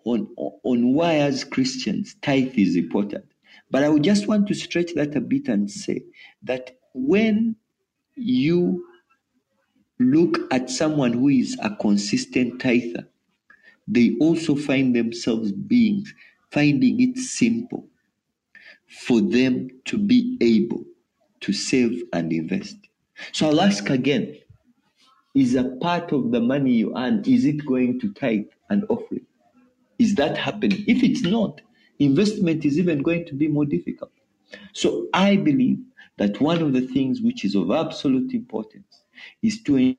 on, 0.05 0.29
on 0.37 0.95
why 0.95 1.17
as 1.17 1.45
Christians 1.45 2.17
tithe 2.23 2.55
is 2.57 2.77
important. 2.77 3.25
But 3.71 3.85
I 3.85 3.89
would 3.89 4.03
just 4.03 4.27
want 4.27 4.49
to 4.49 4.55
stretch 4.55 4.95
that 4.95 5.15
a 5.15 5.21
bit 5.21 5.49
and 5.49 5.71
say 5.71 6.03
that 6.43 6.77
when 6.95 7.57
you 8.17 8.85
look 9.99 10.39
at 10.53 10.71
someone 10.71 11.13
who 11.13 11.29
is 11.29 11.57
a 11.63 11.75
consistent 11.77 12.61
tither, 12.61 13.07
they 13.87 14.17
also 14.21 14.55
find 14.57 14.95
themselves 14.95 15.53
being 15.53 16.05
finding 16.51 17.01
it 17.01 17.17
simple 17.17 17.87
for 18.89 19.21
them 19.21 19.69
to 19.85 19.99
be 19.99 20.37
able 20.41 20.85
to 21.41 21.53
save 21.53 22.03
and 22.13 22.33
invest. 22.33 22.77
So 23.33 23.49
I'll 23.49 23.61
ask 23.61 23.89
again, 23.89 24.37
is 25.35 25.55
a 25.55 25.65
part 25.81 26.13
of 26.13 26.33
the 26.33 26.41
money 26.41 26.73
you 26.73 26.93
earn, 26.97 27.23
is 27.25 27.45
it 27.45 27.65
going 27.65 28.01
to 28.01 28.13
tithe 28.15 28.47
and 28.69 28.85
offering? 28.89 29.27
Is 30.01 30.15
that 30.15 30.39
happening? 30.39 30.83
If 30.89 31.03
it's 31.05 31.23
not, 31.23 31.61
investment 31.99 32.65
is 32.65 32.79
even 32.79 33.03
going 33.03 33.27
to 33.27 33.35
be 33.35 33.49
more 33.49 33.67
difficult. 33.67 34.13
So 34.73 35.09
I 35.13 35.37
believe 35.37 35.79
that 36.17 36.41
one 36.41 36.63
of 36.63 36.73
the 36.73 36.81
things 36.81 37.21
which 37.21 37.45
is 37.45 37.55
of 37.55 37.71
absolute 37.71 38.33
importance 38.33 39.05
is 39.43 39.63
to 39.65 39.77
ensure 39.77 39.99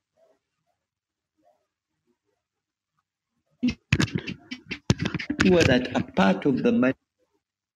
that 5.63 5.96
a 5.96 6.03
part 6.13 6.48
of 6.48 6.63
the 6.63 6.72
money 6.72 6.96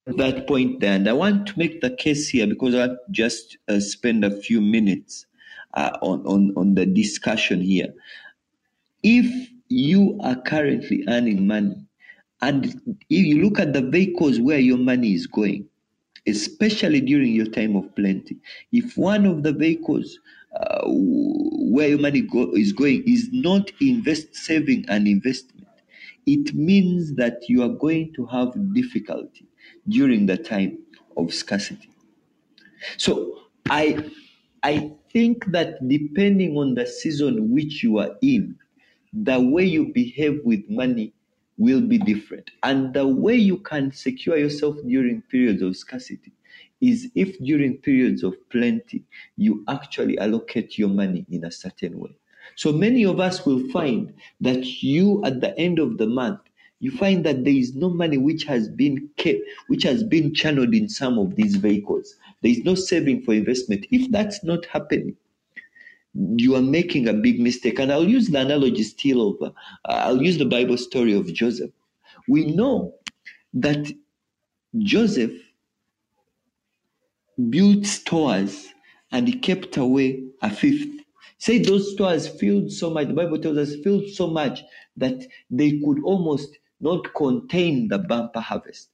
that 0.08 0.48
point 0.48 0.80
there, 0.80 0.96
and 0.96 1.08
I 1.08 1.14
want 1.14 1.48
to 1.50 1.60
make 1.60 1.82
the 1.82 1.92
case 1.92 2.30
here 2.30 2.48
because 2.48 2.76
I 2.76 2.90
just 3.12 3.58
uh, 3.68 3.80
spend 3.80 4.26
a 4.26 4.32
few 4.42 4.62
minutes 4.62 5.28
uh, 5.76 5.98
on, 6.02 6.26
on, 6.26 6.54
on 6.58 6.76
the 6.76 6.88
discussion 6.88 7.62
here. 7.62 7.94
If 9.04 9.50
you 9.70 10.20
are 10.24 10.42
currently 10.42 11.04
earning 11.08 11.48
money 11.48 11.86
and 12.42 12.66
if 12.66 13.26
you 13.26 13.44
look 13.44 13.60
at 13.60 13.74
the 13.74 13.82
vehicles 13.82 14.40
where 14.40 14.60
your 14.60 14.78
money 14.78 15.14
is 15.14 15.28
going, 15.28 15.68
especially 16.28 17.02
during 17.02 17.34
your 17.34 17.48
time 17.48 17.76
of 17.76 17.96
plenty, 17.96 18.40
if 18.72 18.98
one 18.98 19.26
of 19.26 19.44
the 19.44 19.54
vehicles 19.54 20.20
uh, 20.56 20.84
where 20.86 21.90
your 21.90 22.00
money 22.00 22.22
go, 22.22 22.52
is 22.54 22.74
going 22.74 23.04
is 23.08 23.30
not 23.32 23.72
invest 23.82 24.36
saving 24.36 24.86
and 24.90 25.08
investment, 25.08 25.68
it 26.26 26.54
means 26.56 27.16
that 27.16 27.42
you 27.50 27.64
are 27.64 27.70
going 27.70 28.14
to 28.14 28.26
have 28.28 28.54
difficulty 28.74 29.48
during 29.88 30.26
the 30.26 30.38
time 30.38 30.80
of 31.18 31.34
scarcity. 31.34 31.90
So 32.98 33.40
I 33.70 34.10
I 34.64 34.92
think 35.14 35.46
that 35.52 35.88
depending 35.88 36.58
on 36.58 36.76
the 36.76 36.86
season 36.86 37.52
which 37.52 37.84
you 37.84 37.98
are 38.00 38.16
in, 38.22 38.58
the 39.14 39.40
way 39.40 39.66
you 39.66 39.94
behave 39.94 40.42
with 40.44 40.70
money 40.70 41.15
will 41.58 41.82
be 41.82 41.98
different. 41.98 42.52
And 42.64 42.94
the 42.94 43.08
way 43.08 43.36
you 43.36 43.58
can 43.58 43.92
secure 43.92 44.38
yourself 44.38 44.76
during 44.86 45.22
periods 45.24 45.62
of 45.62 45.78
scarcity 45.78 46.34
is 46.82 47.10
if 47.16 47.38
during 47.40 47.78
periods 47.78 48.24
of 48.24 48.36
plenty, 48.50 49.04
you 49.38 49.64
actually 49.68 50.18
allocate 50.20 50.78
your 50.78 50.90
money 50.90 51.26
in 51.30 51.46
a 51.46 51.52
certain 51.52 51.98
way. 52.00 52.18
So 52.56 52.72
many 52.72 53.06
of 53.06 53.20
us 53.20 53.46
will 53.46 53.68
find 53.70 54.14
that 54.42 54.84
you, 54.84 55.24
at 55.26 55.42
the 55.42 55.58
end 55.58 55.80
of 55.80 55.98
the 55.98 56.08
month, 56.08 56.40
you 56.80 56.92
find 56.92 57.26
that 57.26 57.44
there 57.44 57.54
is 57.54 57.76
no 57.76 57.90
money 57.90 58.18
which 58.18 58.44
has 58.44 58.70
been 58.70 59.10
kept, 59.18 59.40
which 59.68 59.84
has 59.84 60.04
been 60.04 60.34
channeled 60.34 60.74
in 60.74 60.90
some 60.90 61.18
of 61.18 61.36
these 61.36 61.56
vehicles. 61.56 62.16
There 62.42 62.52
is 62.52 62.64
no 62.64 62.76
saving 62.76 63.24
for 63.24 63.34
investment. 63.34 63.88
If 63.92 64.12
that's 64.12 64.44
not 64.44 64.66
happening, 64.66 65.16
you 66.16 66.56
are 66.56 66.62
making 66.62 67.08
a 67.08 67.14
big 67.14 67.40
mistake. 67.40 67.80
And 67.80 67.92
I'll 67.92 68.08
use 68.08 68.30
the 68.30 68.40
analogy 68.40 68.84
still 68.84 69.32
of, 69.32 69.44
uh, 69.44 69.52
I'll 69.86 70.22
use 70.22 70.38
the 70.38 70.46
Bible 70.46 70.78
story 70.78 71.14
of 71.14 71.32
Joseph. 71.34 71.72
We 72.28 72.46
know 72.46 72.96
that 73.54 73.92
Joseph 74.80 75.34
built 77.50 77.86
stores 77.86 78.68
and 79.12 79.28
he 79.28 79.40
kept 79.40 79.78
away 79.78 80.24
a 80.42 80.50
fifth. 80.50 80.88
Say 81.38 81.60
those 81.60 81.94
stores 81.94 82.28
filled 82.28 82.72
so 82.72 82.90
much, 82.90 83.08
the 83.08 83.14
Bible 83.14 83.40
tells 83.40 83.58
us 83.58 83.76
filled 83.84 84.10
so 84.10 84.28
much 84.28 84.62
that 84.98 85.26
they 85.50 85.80
could 85.80 86.04
almost 86.04 86.58
not 86.80 87.14
contain 87.14 87.88
the 87.88 88.00
bumper 88.00 88.40
harvest. 88.40 88.90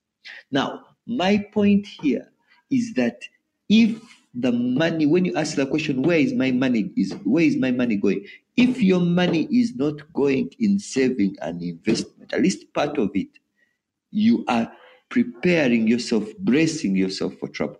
Now, 0.51 0.85
my 1.07 1.45
point 1.53 1.87
here 1.87 2.31
is 2.69 2.93
that 2.95 3.21
if 3.69 4.01
the 4.33 4.51
money 4.51 5.05
when 5.05 5.25
you 5.25 5.35
ask 5.35 5.55
the 5.55 5.65
question 5.65 6.03
where 6.03 6.17
is 6.17 6.33
my 6.33 6.51
money 6.51 6.91
is 6.95 7.13
where 7.23 7.43
is 7.43 7.57
my 7.57 7.71
money 7.71 7.97
going? 7.97 8.25
If 8.55 8.81
your 8.81 9.01
money 9.01 9.47
is 9.51 9.75
not 9.75 10.11
going 10.13 10.51
in 10.59 10.79
saving 10.79 11.35
and 11.41 11.61
investment 11.61 12.33
at 12.33 12.41
least 12.41 12.73
part 12.73 12.97
of 12.97 13.11
it 13.13 13.27
you 14.11 14.45
are 14.47 14.71
preparing 15.09 15.87
yourself 15.87 16.25
bracing 16.39 16.95
yourself 16.95 17.33
for 17.35 17.49
trouble. 17.49 17.79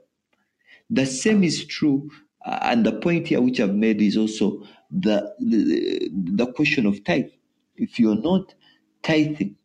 The 0.90 1.06
same 1.06 1.44
is 1.44 1.66
true 1.66 2.10
uh, 2.46 2.60
and 2.64 2.86
the 2.86 2.94
point 2.94 3.28
here 3.28 3.40
which 3.40 3.60
i've 3.60 3.76
made 3.76 4.02
is 4.02 4.18
also 4.18 4.64
the, 4.90 5.34
the 5.40 6.10
the 6.12 6.52
question 6.54 6.86
of 6.86 7.04
tithe. 7.06 7.30
If 7.78 7.98
you're 8.00 8.22
not 8.22 8.54
tithing 9.04 9.56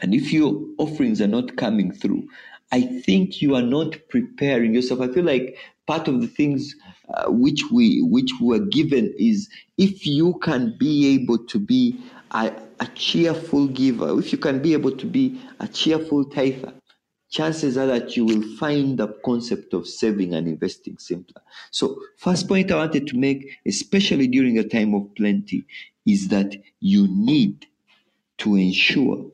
and 0.00 0.14
if 0.14 0.32
your 0.32 0.60
offerings 0.78 1.20
are 1.20 1.28
not 1.28 1.56
coming 1.56 1.92
through 1.92 2.26
I 2.72 2.82
think 2.82 3.42
you 3.42 3.54
are 3.54 3.62
not 3.62 3.96
preparing 4.08 4.74
yourself. 4.74 5.00
I 5.00 5.08
feel 5.08 5.24
like 5.24 5.56
part 5.86 6.08
of 6.08 6.20
the 6.20 6.28
things 6.28 6.74
uh, 7.12 7.26
which 7.30 7.62
we 7.72 8.00
which 8.02 8.30
were 8.40 8.60
given 8.60 9.12
is 9.18 9.48
if 9.76 10.06
you 10.06 10.38
can 10.38 10.76
be 10.78 11.14
able 11.14 11.38
to 11.46 11.58
be 11.58 11.98
a, 12.30 12.52
a 12.78 12.86
cheerful 12.94 13.66
giver, 13.68 14.18
if 14.18 14.32
you 14.32 14.38
can 14.38 14.62
be 14.62 14.72
able 14.72 14.96
to 14.96 15.06
be 15.06 15.40
a 15.58 15.66
cheerful 15.66 16.24
tither, 16.24 16.72
chances 17.30 17.76
are 17.76 17.86
that 17.86 18.16
you 18.16 18.24
will 18.24 18.42
find 18.56 18.98
the 18.98 19.08
concept 19.24 19.74
of 19.74 19.86
saving 19.88 20.34
and 20.34 20.46
investing 20.46 20.96
simpler. 20.98 21.42
So, 21.72 22.00
first 22.18 22.46
point 22.48 22.70
I 22.70 22.76
wanted 22.76 23.06
to 23.08 23.16
make, 23.18 23.48
especially 23.66 24.28
during 24.28 24.58
a 24.58 24.64
time 24.68 24.94
of 24.94 25.12
plenty, 25.16 25.64
is 26.06 26.28
that 26.28 26.54
you 26.80 27.08
need 27.08 27.66
to 28.38 28.56
ensure 28.56 29.30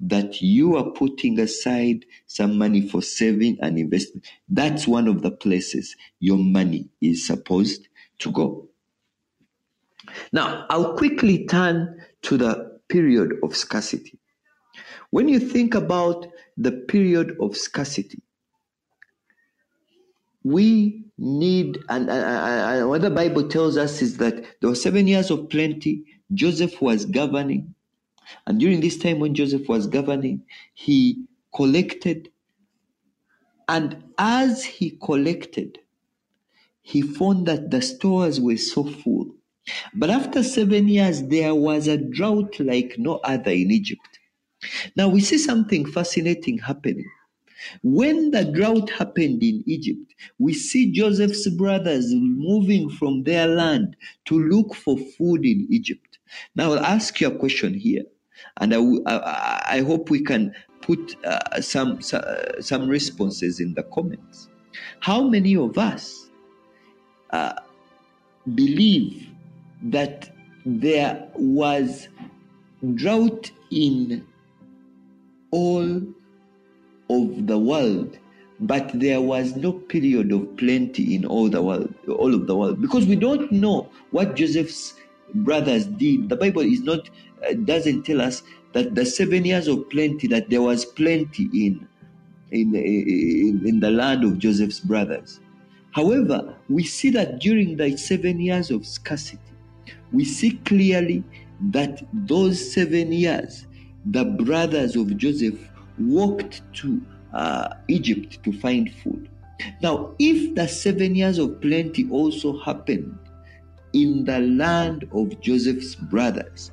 that 0.00 0.40
you 0.40 0.76
are 0.76 0.90
putting 0.90 1.38
aside 1.38 2.06
some 2.26 2.56
money 2.56 2.88
for 2.88 3.02
saving 3.02 3.58
and 3.60 3.78
investment. 3.78 4.26
That's 4.48 4.86
one 4.86 5.08
of 5.08 5.22
the 5.22 5.30
places 5.30 5.94
your 6.20 6.38
money 6.38 6.88
is 7.00 7.26
supposed 7.26 7.88
to 8.20 8.32
go. 8.32 8.68
Now, 10.32 10.66
I'll 10.70 10.96
quickly 10.96 11.46
turn 11.46 12.02
to 12.22 12.36
the 12.36 12.80
period 12.88 13.34
of 13.42 13.54
scarcity. 13.54 14.18
When 15.10 15.28
you 15.28 15.38
think 15.38 15.74
about 15.74 16.26
the 16.56 16.72
period 16.72 17.36
of 17.40 17.56
scarcity, 17.56 18.22
we 20.42 21.04
need, 21.18 21.78
and, 21.88 22.08
and, 22.08 22.80
and 22.80 22.88
what 22.88 23.02
the 23.02 23.10
Bible 23.10 23.46
tells 23.48 23.76
us 23.76 24.00
is 24.00 24.16
that 24.16 24.42
there 24.60 24.70
were 24.70 24.76
seven 24.76 25.06
years 25.06 25.30
of 25.30 25.50
plenty. 25.50 26.04
Joseph 26.32 26.80
was 26.80 27.04
governing. 27.04 27.74
And 28.46 28.58
during 28.60 28.80
this 28.80 28.98
time 28.98 29.18
when 29.18 29.34
Joseph 29.34 29.68
was 29.68 29.86
governing, 29.86 30.42
he 30.74 31.24
collected. 31.54 32.30
And 33.68 34.02
as 34.18 34.64
he 34.64 34.98
collected, 35.02 35.78
he 36.82 37.02
found 37.02 37.46
that 37.46 37.70
the 37.70 37.82
stores 37.82 38.40
were 38.40 38.56
so 38.56 38.84
full. 38.84 39.34
But 39.94 40.10
after 40.10 40.42
seven 40.42 40.88
years, 40.88 41.22
there 41.22 41.54
was 41.54 41.86
a 41.86 41.96
drought 41.96 42.58
like 42.58 42.96
no 42.98 43.16
other 43.18 43.50
in 43.50 43.70
Egypt. 43.70 44.18
Now 44.96 45.08
we 45.08 45.20
see 45.20 45.38
something 45.38 45.86
fascinating 45.86 46.58
happening. 46.58 47.08
When 47.82 48.30
the 48.30 48.44
drought 48.44 48.90
happened 48.90 49.42
in 49.42 49.62
Egypt, 49.66 50.14
we 50.38 50.54
see 50.54 50.90
Joseph's 50.92 51.48
brothers 51.50 52.06
moving 52.12 52.88
from 52.88 53.24
their 53.24 53.46
land 53.46 53.96
to 54.26 54.38
look 54.38 54.74
for 54.74 54.98
food 54.98 55.44
in 55.44 55.66
Egypt. 55.70 56.18
Now 56.54 56.72
I'll 56.72 56.84
ask 56.84 57.20
you 57.20 57.28
a 57.28 57.38
question 57.38 57.74
here. 57.74 58.04
And 58.58 58.74
I, 58.74 58.80
I, 59.06 59.62
I 59.76 59.80
hope 59.82 60.10
we 60.10 60.22
can 60.22 60.54
put 60.82 61.16
uh, 61.24 61.60
some, 61.60 62.00
some 62.00 62.88
responses 62.88 63.60
in 63.60 63.74
the 63.74 63.82
comments. 63.84 64.48
How 65.00 65.22
many 65.28 65.56
of 65.56 65.78
us 65.78 66.30
uh, 67.30 67.54
believe 68.54 69.28
that 69.82 70.30
there 70.64 71.28
was 71.34 72.08
drought 72.94 73.50
in 73.70 74.26
all 75.50 76.00
of 77.10 77.46
the 77.46 77.58
world 77.58 78.18
but 78.60 78.90
there 78.94 79.20
was 79.20 79.56
no 79.56 79.72
period 79.72 80.30
of 80.32 80.56
plenty 80.56 81.14
in 81.14 81.24
all 81.24 81.48
the 81.48 81.62
world 81.62 81.92
all 82.08 82.34
of 82.34 82.46
the 82.46 82.56
world 82.56 82.80
because 82.80 83.06
we 83.06 83.16
don't 83.16 83.50
know 83.50 83.88
what 84.10 84.36
joseph's 84.36 84.94
brothers 85.34 85.86
did 85.86 86.28
the 86.28 86.36
bible 86.36 86.60
is 86.62 86.82
not 86.82 87.08
uh, 87.08 87.10
doesn't 87.64 88.02
tell 88.04 88.20
us 88.20 88.42
that 88.72 88.94
the 88.94 89.04
seven 89.04 89.44
years 89.44 89.68
of 89.68 89.88
plenty 89.90 90.26
that 90.28 90.48
there 90.50 90.62
was 90.62 90.84
plenty 90.84 91.44
in 91.52 91.86
in, 92.52 92.74
in, 92.74 93.62
in 93.64 93.80
the 93.80 93.90
land 93.90 94.24
of 94.24 94.38
joseph's 94.38 94.80
brothers 94.80 95.40
however 95.92 96.54
we 96.68 96.82
see 96.82 97.10
that 97.10 97.38
during 97.40 97.76
the 97.76 97.96
seven 97.96 98.40
years 98.40 98.70
of 98.70 98.86
scarcity 98.86 99.40
we 100.12 100.24
see 100.24 100.52
clearly 100.64 101.22
that 101.70 102.02
those 102.12 102.72
seven 102.72 103.12
years 103.12 103.66
the 104.06 104.24
brothers 104.24 104.96
of 104.96 105.16
joseph 105.16 105.70
walked 105.98 106.62
to 106.74 107.00
uh, 107.32 107.68
Egypt 107.88 108.42
to 108.44 108.52
find 108.52 108.92
food. 108.92 109.28
Now, 109.82 110.14
if 110.18 110.54
the 110.54 110.66
seven 110.66 111.14
years 111.14 111.38
of 111.38 111.60
plenty 111.60 112.08
also 112.10 112.58
happened 112.60 113.18
in 113.92 114.24
the 114.24 114.40
land 114.40 115.08
of 115.12 115.40
Joseph's 115.40 115.94
brothers, 115.94 116.72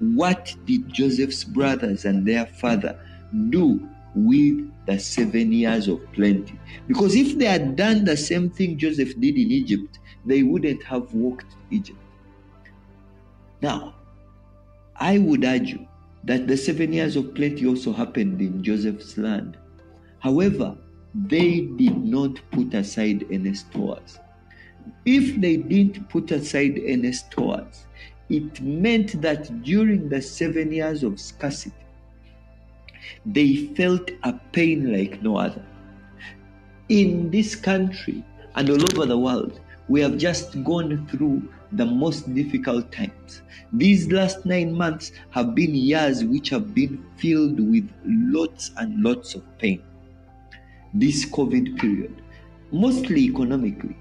what 0.00 0.54
did 0.64 0.92
Joseph's 0.92 1.44
brothers 1.44 2.04
and 2.04 2.26
their 2.26 2.46
father 2.46 2.98
do 3.50 3.86
with 4.14 4.70
the 4.86 4.98
seven 4.98 5.52
years 5.52 5.88
of 5.88 6.00
plenty? 6.12 6.58
Because 6.86 7.14
if 7.14 7.38
they 7.38 7.46
had 7.46 7.76
done 7.76 8.04
the 8.04 8.16
same 8.16 8.50
thing 8.50 8.78
Joseph 8.78 9.18
did 9.20 9.36
in 9.36 9.50
Egypt, 9.50 9.98
they 10.24 10.42
wouldn't 10.42 10.82
have 10.84 11.12
walked 11.12 11.56
Egypt. 11.70 11.98
Now, 13.60 13.94
I 14.96 15.18
would 15.18 15.44
argue 15.44 15.86
that 16.24 16.46
the 16.46 16.56
seven 16.56 16.92
years 16.92 17.16
of 17.16 17.34
plenty 17.34 17.66
also 17.66 17.92
happened 17.92 18.40
in 18.40 18.62
Joseph's 18.62 19.16
land. 19.16 19.56
However, 20.20 20.76
they 21.14 21.60
did 21.60 21.96
not 22.04 22.38
put 22.50 22.74
aside 22.74 23.26
any 23.30 23.54
stores. 23.54 24.18
If 25.04 25.40
they 25.40 25.56
didn't 25.56 26.08
put 26.08 26.30
aside 26.30 26.80
any 26.84 27.12
stores, 27.12 27.86
it 28.28 28.60
meant 28.60 29.20
that 29.22 29.62
during 29.62 30.08
the 30.08 30.20
seven 30.20 30.72
years 30.72 31.02
of 31.02 31.18
scarcity, 31.20 31.74
they 33.24 33.66
felt 33.74 34.10
a 34.24 34.32
pain 34.52 34.92
like 34.92 35.22
no 35.22 35.36
other. 35.36 35.64
In 36.88 37.30
this 37.30 37.54
country 37.54 38.24
and 38.54 38.70
all 38.70 38.82
over 38.92 39.06
the 39.06 39.18
world, 39.18 39.60
we 39.88 40.00
have 40.00 40.18
just 40.18 40.62
gone 40.64 41.06
through 41.10 41.48
the 41.72 41.86
most 41.86 42.34
difficult 42.34 42.90
times. 42.92 43.42
These 43.72 44.10
last 44.10 44.44
nine 44.44 44.72
months 44.72 45.12
have 45.30 45.54
been 45.54 45.74
years 45.74 46.24
which 46.24 46.50
have 46.50 46.74
been 46.74 47.04
filled 47.16 47.60
with 47.60 47.88
lots 48.04 48.70
and 48.76 49.02
lots 49.02 49.34
of 49.34 49.42
pain 49.58 49.82
this 50.94 51.24
COVID 51.26 51.78
period, 51.78 52.22
mostly 52.72 53.22
economically. 53.22 53.96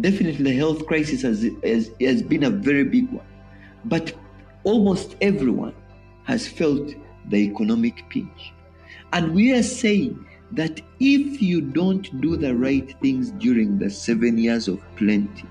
Definitely, 0.00 0.44
the 0.44 0.56
health 0.56 0.86
crisis 0.86 1.22
has, 1.22 1.46
has, 1.64 1.90
has 2.00 2.22
been 2.22 2.44
a 2.44 2.50
very 2.50 2.84
big 2.84 3.10
one. 3.10 3.26
But 3.86 4.12
almost 4.64 5.16
everyone 5.20 5.74
has 6.24 6.46
felt 6.46 6.94
the 7.28 7.36
economic 7.36 8.08
pinch. 8.10 8.52
And 9.12 9.34
we 9.34 9.52
are 9.52 9.62
saying 9.62 10.26
that 10.52 10.80
if 11.00 11.40
you 11.40 11.60
don't 11.60 12.20
do 12.20 12.36
the 12.36 12.54
right 12.54 12.94
things 13.00 13.30
during 13.32 13.78
the 13.78 13.90
seven 13.90 14.38
years 14.38 14.68
of 14.68 14.80
plenty, 14.96 15.46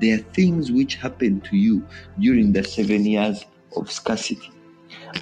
there 0.00 0.18
are 0.18 0.22
things 0.32 0.72
which 0.72 0.96
happen 0.96 1.40
to 1.42 1.56
you 1.56 1.86
during 2.18 2.52
the 2.52 2.64
seven 2.64 3.04
years 3.04 3.44
of 3.76 3.90
scarcity. 3.90 4.50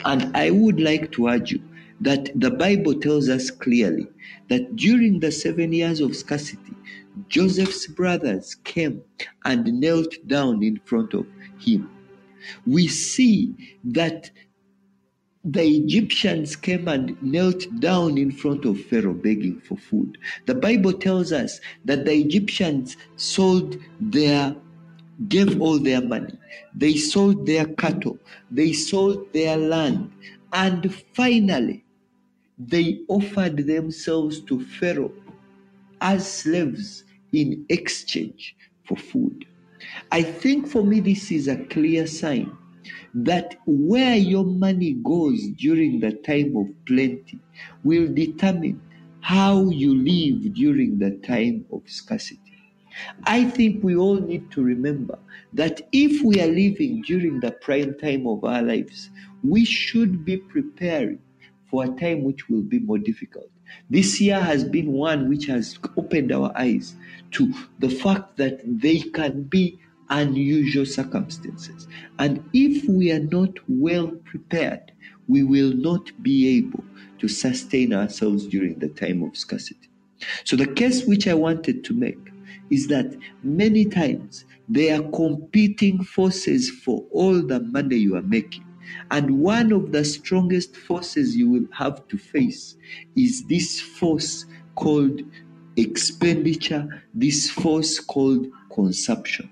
And 0.05 0.35
I 0.37 0.51
would 0.51 0.81
like 0.81 1.13
to 1.13 1.29
urge 1.29 1.53
you 1.53 1.63
that 2.01 2.31
the 2.35 2.51
Bible 2.51 2.99
tells 2.99 3.29
us 3.29 3.51
clearly 3.51 4.09
that 4.49 4.77
during 4.77 5.21
the 5.21 5.31
seven 5.33 5.73
years 5.73 6.01
of 6.01 6.17
scarcity, 6.17 6.75
Joseph's 7.29 7.87
brothers 7.87 8.57
came 8.65 9.03
and 9.45 9.81
knelt 9.81 10.15
down 10.27 10.63
in 10.63 10.81
front 10.85 11.15
of 11.15 11.27
him. 11.59 11.89
We 12.67 12.89
see 12.89 13.55
that 13.85 14.31
the 15.45 15.65
Egyptians 15.65 16.55
came 16.55 16.87
and 16.87 17.21
knelt 17.23 17.65
down 17.81 18.17
in 18.17 18.31
front 18.31 18.65
of 18.65 18.81
Pharaoh 18.85 19.15
begging 19.15 19.61
for 19.61 19.77
food. 19.77 20.17
The 20.47 20.55
Bible 20.55 20.93
tells 20.93 21.33
us 21.33 21.61
that 21.85 22.05
the 22.05 22.13
Egyptians 22.13 22.97
sold 23.17 23.77
their 24.01 24.55
gave 25.29 25.61
all 25.61 25.79
their 25.79 26.01
money. 26.01 26.39
They 26.75 26.95
sold 26.97 27.47
their 27.47 27.67
cattle, 27.67 28.19
they 28.51 28.73
sold 28.73 29.33
their 29.33 29.57
land, 29.57 30.11
and 30.53 30.95
finally 31.15 31.85
they 32.59 33.01
offered 33.09 33.59
themselves 33.67 34.41
to 34.43 34.65
Pharaoh 34.65 35.13
as 36.01 36.31
slaves 36.31 37.05
in 37.33 37.65
exchange 37.69 38.57
for 38.85 38.97
food. 38.97 39.47
I 40.11 40.23
think 40.23 40.69
for 40.69 40.83
me, 40.85 41.01
this 41.01 41.31
is 41.31 41.49
a 41.49 41.65
clear 41.67 42.07
sign 42.07 42.57
that 43.15 43.57
where 43.67 44.17
your 44.17 44.45
money 44.45 44.95
goes 44.95 45.49
during 45.59 46.01
the 46.01 46.13
time 46.13 46.57
of 46.57 46.67
plenty 46.87 47.39
will 47.85 48.13
determine 48.13 48.81
how 49.21 49.69
you 49.69 49.95
live 49.95 50.55
during 50.55 50.99
the 50.99 51.13
time 51.27 51.65
of 51.73 51.83
scarcity. 51.87 52.41
I 53.25 53.45
think 53.45 53.83
we 53.83 53.97
all 53.97 54.21
need 54.21 54.51
to 54.53 54.63
remember 54.63 55.19
that 55.55 55.81
if 55.93 56.23
we 56.23 56.41
are 56.41 56.47
living 56.47 57.03
during 57.03 57.41
the 57.41 57.53
prime 57.53 57.97
time 57.99 58.27
of 58.27 58.45
our 58.45 58.63
lives, 58.63 59.11
we 59.43 59.65
should 59.65 60.25
be 60.25 60.37
preparing 60.37 61.19
for 61.71 61.85
a 61.85 61.89
time 61.89 62.25
which 62.25 62.49
will 62.49 62.63
be 62.63 62.79
more 62.79 62.99
difficult. 62.99 63.49
This 63.89 64.21
year 64.21 64.41
has 64.41 64.65
been 64.65 64.93
one 64.93 65.29
which 65.29 65.47
has 65.47 65.79
opened 65.97 66.33
our 66.33 66.53
eyes 66.57 66.97
to 67.33 67.53
the 67.79 67.89
fact 67.89 68.37
that 68.37 68.61
they 68.65 68.99
can 68.99 69.45
be 69.45 69.79
unusual 70.11 70.87
circumstances. 70.87 71.87
And 72.19 72.45
if 72.53 72.89
we 72.89 73.11
are 73.13 73.21
not 73.21 73.59
well 73.69 74.09
prepared, 74.09 74.93
we 75.29 75.43
will 75.43 75.73
not 75.73 76.11
be 76.23 76.59
able 76.59 76.85
to 77.19 77.29
sustain 77.29 77.95
ourselves 77.95 78.47
during 78.47 78.79
the 78.79 78.89
time 78.89 79.23
of 79.23 79.37
scarcity. 79.37 79.89
So, 80.45 80.57
the 80.57 80.67
case 80.67 81.05
which 81.05 81.27
I 81.27 81.35
wanted 81.35 81.85
to 81.85 81.95
make 81.95 82.19
is 82.71 82.89
that 82.89 83.17
many 83.43 83.85
times 83.85 84.45
there 84.69 84.99
are 84.99 85.11
competing 85.11 86.03
forces 86.03 86.71
for 86.71 87.05
all 87.11 87.43
the 87.43 87.61
money 87.61 87.97
you 87.97 88.17
are 88.17 88.23
making. 88.23 88.65
And 89.11 89.41
one 89.41 89.73
of 89.73 89.93
the 89.93 90.05
strongest 90.05 90.77
forces 90.77 91.37
you 91.37 91.49
will 91.49 91.67
have 91.73 92.07
to 92.09 92.19
face 92.19 92.77
is 93.17 93.45
this 93.47 93.81
force 93.81 94.47
called 94.75 95.23
expenditure, 95.77 97.03
this 97.15 97.51
force 97.51 97.99
called 98.01 98.47
consumption. 98.73 99.51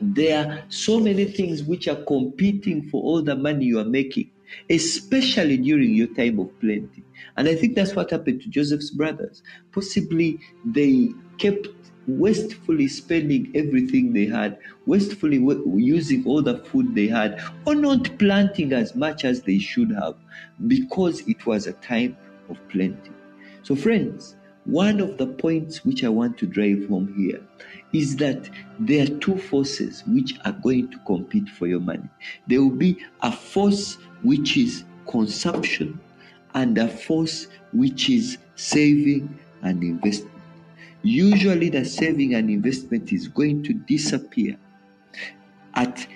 There 0.00 0.38
are 0.46 0.64
so 0.68 0.98
many 1.00 1.24
things 1.26 1.62
which 1.62 1.86
are 1.88 2.02
competing 2.04 2.82
for 2.88 3.02
all 3.02 3.22
the 3.22 3.36
money 3.36 3.66
you 3.66 3.78
are 3.78 3.84
making, 3.84 4.30
especially 4.68 5.56
during 5.58 5.94
your 5.94 6.08
time 6.08 6.38
of 6.38 6.58
plenty. 6.60 7.04
And 7.36 7.48
I 7.48 7.54
think 7.54 7.74
that's 7.74 7.94
what 7.94 8.10
happened 8.10 8.42
to 8.42 8.48
Joseph's 8.48 8.90
brothers. 8.90 9.42
Possibly 9.72 10.40
they 10.64 11.10
kept 11.38 11.68
wastefully 12.06 12.88
spending 12.88 13.52
everything 13.54 14.12
they 14.12 14.26
had, 14.26 14.58
wastefully 14.86 15.36
using 15.76 16.24
all 16.26 16.42
the 16.42 16.58
food 16.58 16.94
they 16.94 17.06
had, 17.06 17.40
or 17.66 17.74
not 17.74 18.18
planting 18.18 18.72
as 18.72 18.94
much 18.94 19.24
as 19.24 19.42
they 19.42 19.58
should 19.58 19.90
have 19.90 20.14
because 20.66 21.20
it 21.28 21.46
was 21.46 21.66
a 21.66 21.72
time 21.74 22.16
of 22.48 22.56
plenty. 22.68 23.12
So, 23.62 23.76
friends, 23.76 24.36
one 24.70 25.00
of 25.00 25.18
the 25.18 25.26
points 25.26 25.84
which 25.84 26.04
I 26.04 26.08
want 26.08 26.38
to 26.38 26.46
drive 26.46 26.88
home 26.88 27.12
here 27.16 27.40
is 27.92 28.16
that 28.16 28.48
there 28.78 29.04
are 29.04 29.18
two 29.18 29.36
forces 29.36 30.04
which 30.06 30.38
are 30.44 30.52
going 30.52 30.90
to 30.90 30.98
compete 31.06 31.48
for 31.48 31.66
your 31.66 31.80
money. 31.80 32.08
There 32.46 32.60
will 32.62 32.70
be 32.70 32.98
a 33.22 33.32
force 33.32 33.98
which 34.22 34.56
is 34.56 34.84
consumption 35.08 35.98
and 36.54 36.78
a 36.78 36.88
force 36.88 37.48
which 37.72 38.08
is 38.08 38.38
saving 38.54 39.38
and 39.62 39.82
investment 39.82 40.40
usually 41.02 41.70
the 41.70 41.84
saving 41.84 42.34
and 42.34 42.50
investment 42.50 43.12
is 43.12 43.28
going 43.28 43.62
to 43.62 43.72
disappear 43.72 44.56
at 45.74 46.06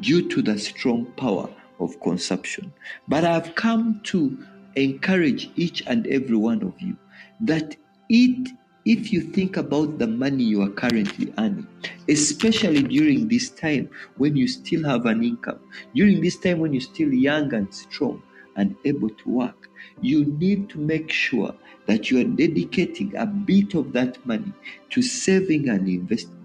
due 0.00 0.28
to 0.28 0.42
the 0.42 0.58
strong 0.58 1.06
power 1.16 1.48
of 1.78 2.00
consumption. 2.00 2.72
But 3.08 3.24
I've 3.24 3.54
come 3.54 4.00
to 4.04 4.38
encourage 4.76 5.50
each 5.56 5.82
and 5.86 6.06
every 6.06 6.36
one 6.36 6.62
of 6.62 6.74
you 6.80 6.96
that 7.40 7.76
it 8.08 8.48
if 8.86 9.12
you 9.12 9.20
think 9.20 9.56
about 9.56 9.98
the 9.98 10.06
money 10.06 10.44
you 10.44 10.62
are 10.62 10.70
currently 10.70 11.34
earning, 11.38 11.66
especially 12.08 12.84
during 12.84 13.26
this 13.26 13.50
time 13.50 13.90
when 14.16 14.36
you 14.36 14.46
still 14.46 14.84
have 14.84 15.06
an 15.06 15.24
income, 15.24 15.58
during 15.94 16.20
this 16.20 16.38
time 16.38 16.60
when 16.60 16.72
you're 16.72 16.80
still 16.80 17.12
young 17.12 17.52
and 17.52 17.74
strong 17.74 18.22
and 18.54 18.76
able 18.84 19.10
to 19.10 19.28
work, 19.28 19.68
you 20.00 20.24
need 20.38 20.68
to 20.70 20.78
make 20.78 21.10
sure 21.10 21.52
that 21.86 22.10
you 22.10 22.20
are 22.20 22.24
dedicating 22.36 23.14
a 23.16 23.26
bit 23.26 23.74
of 23.74 23.92
that 23.92 24.24
money 24.24 24.52
to 24.90 25.02
saving 25.02 25.68
and 25.68 25.88
investment 25.88 26.36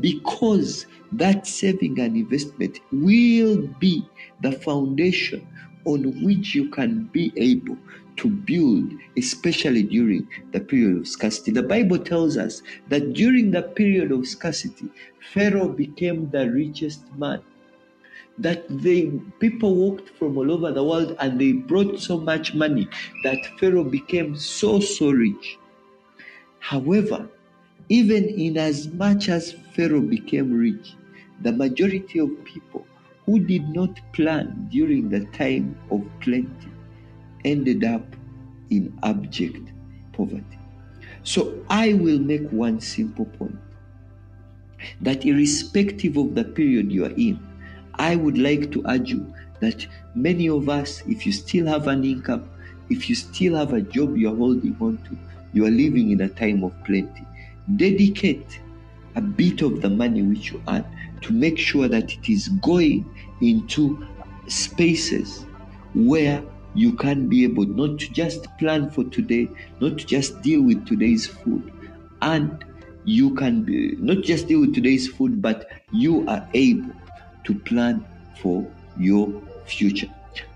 because 0.00 0.86
that 1.12 1.46
saving 1.46 1.98
and 2.00 2.16
investment 2.16 2.80
will 2.92 3.66
be 3.78 4.06
the 4.42 4.52
foundation 4.52 5.46
on 5.84 6.24
which 6.24 6.54
you 6.54 6.70
can 6.70 7.04
be 7.12 7.32
able 7.36 7.76
to 8.16 8.28
build, 8.28 8.92
especially 9.16 9.82
during 9.82 10.28
the 10.52 10.60
period 10.60 10.98
of 10.98 11.08
scarcity. 11.08 11.50
The 11.50 11.62
Bible 11.62 11.98
tells 11.98 12.36
us 12.36 12.62
that 12.88 13.12
during 13.12 13.50
the 13.50 13.62
period 13.62 14.12
of 14.12 14.26
scarcity, 14.26 14.88
Pharaoh 15.32 15.68
became 15.68 16.30
the 16.30 16.50
richest 16.50 17.02
man. 17.16 17.42
That 18.38 18.68
the 18.68 19.10
people 19.38 19.74
walked 19.76 20.10
from 20.18 20.36
all 20.36 20.50
over 20.50 20.72
the 20.72 20.82
world 20.82 21.16
and 21.20 21.40
they 21.40 21.52
brought 21.52 22.00
so 22.00 22.18
much 22.18 22.54
money 22.54 22.88
that 23.22 23.46
Pharaoh 23.58 23.84
became 23.84 24.36
so 24.36 24.80
so 24.80 25.10
rich. 25.10 25.58
However, 26.58 27.28
even 27.88 28.24
in 28.24 28.56
as 28.56 28.88
much 28.88 29.28
as 29.28 29.54
Pharaoh 29.74 30.00
became 30.00 30.52
rich, 30.52 30.94
the 31.42 31.52
majority 31.52 32.18
of 32.18 32.44
people 32.44 32.86
who 33.26 33.38
did 33.38 33.68
not 33.68 34.00
plan 34.12 34.68
during 34.70 35.08
the 35.08 35.24
time 35.26 35.76
of 35.90 36.02
plenty 36.20 36.73
ended 37.44 37.84
up 37.84 38.04
in 38.70 38.96
abject 39.02 39.72
poverty. 40.12 40.58
So 41.22 41.64
I 41.70 41.94
will 41.94 42.18
make 42.18 42.48
one 42.50 42.80
simple 42.80 43.24
point 43.24 43.56
that 45.00 45.24
irrespective 45.24 46.16
of 46.16 46.34
the 46.34 46.44
period 46.44 46.92
you 46.92 47.04
are 47.06 47.14
in, 47.16 47.38
I 47.94 48.16
would 48.16 48.36
like 48.38 48.70
to 48.72 48.82
urge 48.86 49.10
you 49.10 49.32
that 49.60 49.86
many 50.14 50.48
of 50.48 50.68
us, 50.68 51.02
if 51.06 51.24
you 51.24 51.32
still 51.32 51.66
have 51.66 51.86
an 51.86 52.04
income, 52.04 52.48
if 52.90 53.08
you 53.08 53.14
still 53.14 53.56
have 53.56 53.72
a 53.72 53.80
job 53.80 54.16
you're 54.16 54.36
holding 54.36 54.76
on 54.80 54.98
to, 55.08 55.16
you 55.52 55.64
are 55.64 55.70
living 55.70 56.10
in 56.10 56.20
a 56.20 56.28
time 56.28 56.62
of 56.64 56.72
plenty. 56.84 57.24
Dedicate 57.76 58.60
a 59.16 59.22
bit 59.22 59.62
of 59.62 59.80
the 59.80 59.88
money 59.88 60.22
which 60.22 60.50
you 60.50 60.62
earn 60.68 60.84
to 61.22 61.32
make 61.32 61.58
sure 61.58 61.88
that 61.88 62.12
it 62.12 62.28
is 62.28 62.48
going 62.60 63.08
into 63.40 64.06
spaces 64.48 65.46
where 65.94 66.42
you 66.74 66.92
can 66.92 67.28
be 67.28 67.44
able 67.44 67.66
not 67.66 67.98
to 68.00 68.12
just 68.12 68.46
plan 68.58 68.90
for 68.90 69.04
today, 69.04 69.48
not 69.80 69.98
to 69.98 70.04
just 70.04 70.42
deal 70.42 70.62
with 70.62 70.86
today's 70.86 71.26
food, 71.26 71.72
and 72.22 72.64
you 73.04 73.34
can 73.34 73.62
be, 73.62 73.96
not 73.98 74.22
just 74.22 74.48
deal 74.48 74.60
with 74.60 74.74
today's 74.74 75.08
food, 75.08 75.40
but 75.40 75.70
you 75.92 76.26
are 76.28 76.46
able 76.54 76.94
to 77.44 77.54
plan 77.54 78.04
for 78.40 78.66
your 78.98 79.42
future. 79.66 80.08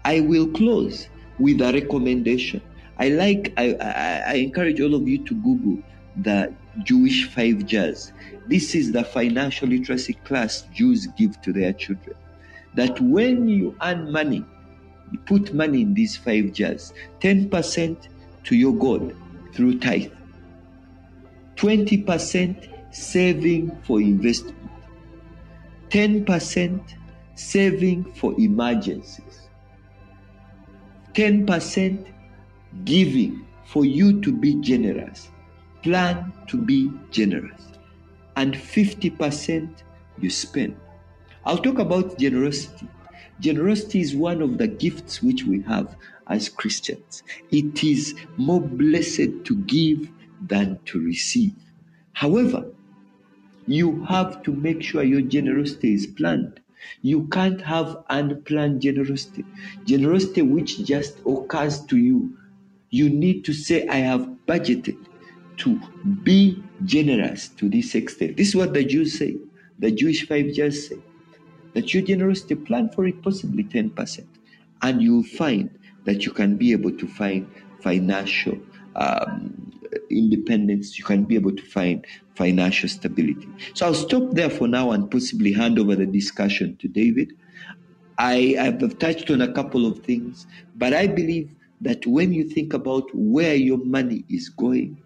I 0.04 0.20
will 0.20 0.48
close 0.48 1.08
with 1.38 1.60
a 1.60 1.72
recommendation. 1.72 2.62
I 2.98 3.10
like, 3.10 3.52
I, 3.56 3.74
I, 3.74 4.22
I 4.26 4.34
encourage 4.34 4.80
all 4.80 4.94
of 4.94 5.06
you 5.06 5.24
to 5.24 5.34
Google 5.34 5.82
the 6.16 6.52
Jewish 6.82 7.28
five 7.28 7.66
jars. 7.66 8.12
This 8.48 8.74
is 8.74 8.92
the 8.92 9.04
financial 9.04 9.68
literacy 9.68 10.14
class 10.24 10.62
Jews 10.72 11.06
give 11.06 11.40
to 11.42 11.52
their 11.52 11.72
children. 11.72 12.16
That 12.74 13.00
when 13.00 13.48
you 13.48 13.76
earn 13.82 14.10
money, 14.10 14.44
put 15.26 15.54
money 15.54 15.82
in 15.82 15.94
these 15.94 16.16
five 16.16 16.52
jars 16.52 16.92
10% 17.20 18.08
to 18.44 18.56
your 18.56 18.74
God 18.74 19.14
through 19.54 19.78
tithe, 19.78 20.12
20% 21.56 22.94
saving 22.94 23.76
for 23.82 24.00
investment, 24.00 24.56
10% 25.90 26.94
saving 27.34 28.04
for 28.14 28.38
emergencies, 28.38 29.48
10% 31.14 32.12
giving 32.84 33.46
for 33.68 33.84
you 33.84 34.20
to 34.20 34.32
be 34.32 34.54
generous. 34.60 35.28
Plan 35.82 36.32
to 36.48 36.56
be 36.56 36.90
generous. 37.10 37.60
And 38.36 38.54
50% 38.54 39.82
you 40.20 40.30
spend. 40.30 40.76
I'll 41.44 41.58
talk 41.58 41.78
about 41.78 42.18
generosity. 42.18 42.88
Generosity 43.40 44.00
is 44.00 44.16
one 44.16 44.42
of 44.42 44.58
the 44.58 44.66
gifts 44.66 45.22
which 45.22 45.44
we 45.44 45.62
have 45.62 45.96
as 46.26 46.48
Christians. 46.48 47.22
It 47.50 47.84
is 47.84 48.14
more 48.36 48.60
blessed 48.60 49.44
to 49.44 49.56
give 49.66 50.10
than 50.46 50.78
to 50.86 51.00
receive. 51.00 51.54
However, 52.12 52.66
you 53.66 54.04
have 54.06 54.42
to 54.42 54.52
make 54.52 54.82
sure 54.82 55.02
your 55.02 55.20
generosity 55.20 55.94
is 55.94 56.06
planned. 56.06 56.60
You 57.02 57.28
can't 57.28 57.60
have 57.60 57.98
unplanned 58.08 58.80
generosity, 58.82 59.44
generosity 59.84 60.42
which 60.42 60.84
just 60.84 61.18
occurs 61.26 61.84
to 61.86 61.96
you. 61.96 62.36
You 62.90 63.10
need 63.10 63.44
to 63.44 63.52
say, 63.52 63.86
I 63.88 63.96
have 63.96 64.28
budgeted 64.46 64.96
to 65.58 65.80
be 66.22 66.62
generous 66.84 67.48
to 67.48 67.68
this 67.68 67.94
extent. 67.94 68.36
This 68.36 68.48
is 68.48 68.56
what 68.56 68.74
the 68.74 68.84
Jews 68.84 69.18
say, 69.18 69.36
the 69.78 69.90
Jewish 69.90 70.26
five 70.26 70.52
just 70.54 70.88
say 70.88 70.98
that 71.78 71.94
your 71.94 72.02
generosity 72.02 72.56
plan 72.56 72.90
for 72.90 73.06
it 73.06 73.22
possibly 73.22 73.62
10% 73.62 74.26
and 74.82 75.00
you'll 75.00 75.22
find 75.22 75.70
that 76.06 76.26
you 76.26 76.32
can 76.32 76.56
be 76.56 76.72
able 76.72 76.90
to 76.90 77.06
find 77.06 77.48
financial 77.80 78.58
um, 78.96 79.70
independence 80.10 80.98
you 80.98 81.04
can 81.04 81.22
be 81.22 81.36
able 81.36 81.54
to 81.54 81.62
find 81.62 82.04
financial 82.34 82.88
stability. 82.88 83.48
So 83.74 83.86
i'll 83.86 83.94
stop 83.94 84.32
there 84.32 84.50
for 84.50 84.66
now 84.66 84.90
and 84.90 85.08
possibly 85.08 85.52
hand 85.52 85.78
over 85.78 85.94
the 85.94 86.06
discussion 86.06 86.76
to 86.78 86.88
david. 86.88 87.32
I 88.18 88.56
have 88.58 88.98
touched 88.98 89.30
on 89.30 89.40
a 89.40 89.52
couple 89.52 89.86
of 89.86 90.00
things 90.00 90.48
but 90.74 90.92
i 90.92 91.06
believe 91.06 91.54
that 91.80 92.04
when 92.06 92.32
you 92.32 92.42
think 92.50 92.74
about 92.74 93.04
where 93.14 93.54
your 93.54 93.78
money 93.84 94.24
is 94.28 94.48
going 94.48 95.00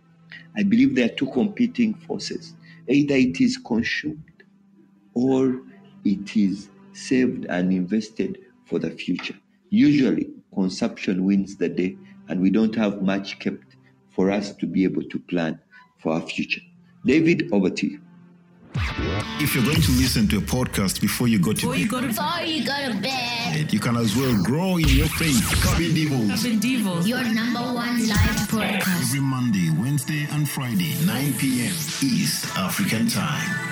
i 0.56 0.62
believe 0.62 0.94
there 0.94 1.04
are 1.10 1.14
two 1.16 1.30
competing 1.32 1.92
forces. 1.94 2.56
Either 2.88 3.14
it 3.14 3.40
is 3.42 3.58
consumed 3.58 4.24
or 5.14 5.60
it 6.04 6.36
is 6.36 6.68
saved 6.92 7.46
and 7.46 7.72
invested 7.72 8.38
for 8.64 8.78
the 8.78 8.90
future. 8.90 9.34
Usually, 9.70 10.30
consumption 10.54 11.24
wins 11.24 11.56
the 11.56 11.68
day, 11.68 11.96
and 12.28 12.40
we 12.40 12.50
don't 12.50 12.74
have 12.74 13.02
much 13.02 13.38
kept 13.38 13.76
for 14.10 14.30
us 14.30 14.52
to 14.56 14.66
be 14.66 14.84
able 14.84 15.02
to 15.04 15.18
plan 15.18 15.58
for 15.98 16.12
our 16.12 16.20
future. 16.20 16.60
David, 17.04 17.48
over 17.52 17.70
to 17.70 17.86
you. 17.86 18.00
If 18.74 19.54
you're 19.54 19.64
going 19.64 19.82
to 19.82 19.92
listen 19.92 20.28
to 20.28 20.38
a 20.38 20.40
podcast 20.40 21.00
before 21.00 21.28
you 21.28 21.38
go 21.38 21.52
to 21.52 21.54
before 21.54 21.72
bed, 21.72 21.80
you 21.80 21.88
go 21.88 22.00
to, 22.00 22.06
before 22.06 22.40
you 22.44 22.64
go 22.64 22.92
to 22.92 23.02
bed, 23.02 23.72
you 23.72 23.80
can 23.80 23.96
as 23.96 24.16
well 24.16 24.42
grow 24.42 24.76
in 24.76 24.88
your 24.88 25.08
faith. 25.08 25.44
Cabin 25.62 25.94
Devils. 25.94 26.42
Cabin 26.42 26.58
Devils. 26.58 27.06
Your 27.06 27.24
number 27.34 27.60
one 27.60 28.08
live 28.08 28.48
podcast. 28.48 29.02
Every 29.02 29.20
Monday, 29.20 29.70
Wednesday, 29.78 30.26
and 30.30 30.48
Friday, 30.48 30.94
9 31.04 31.34
p.m. 31.34 31.72
East 32.02 32.56
African 32.56 33.08
Time. 33.08 33.71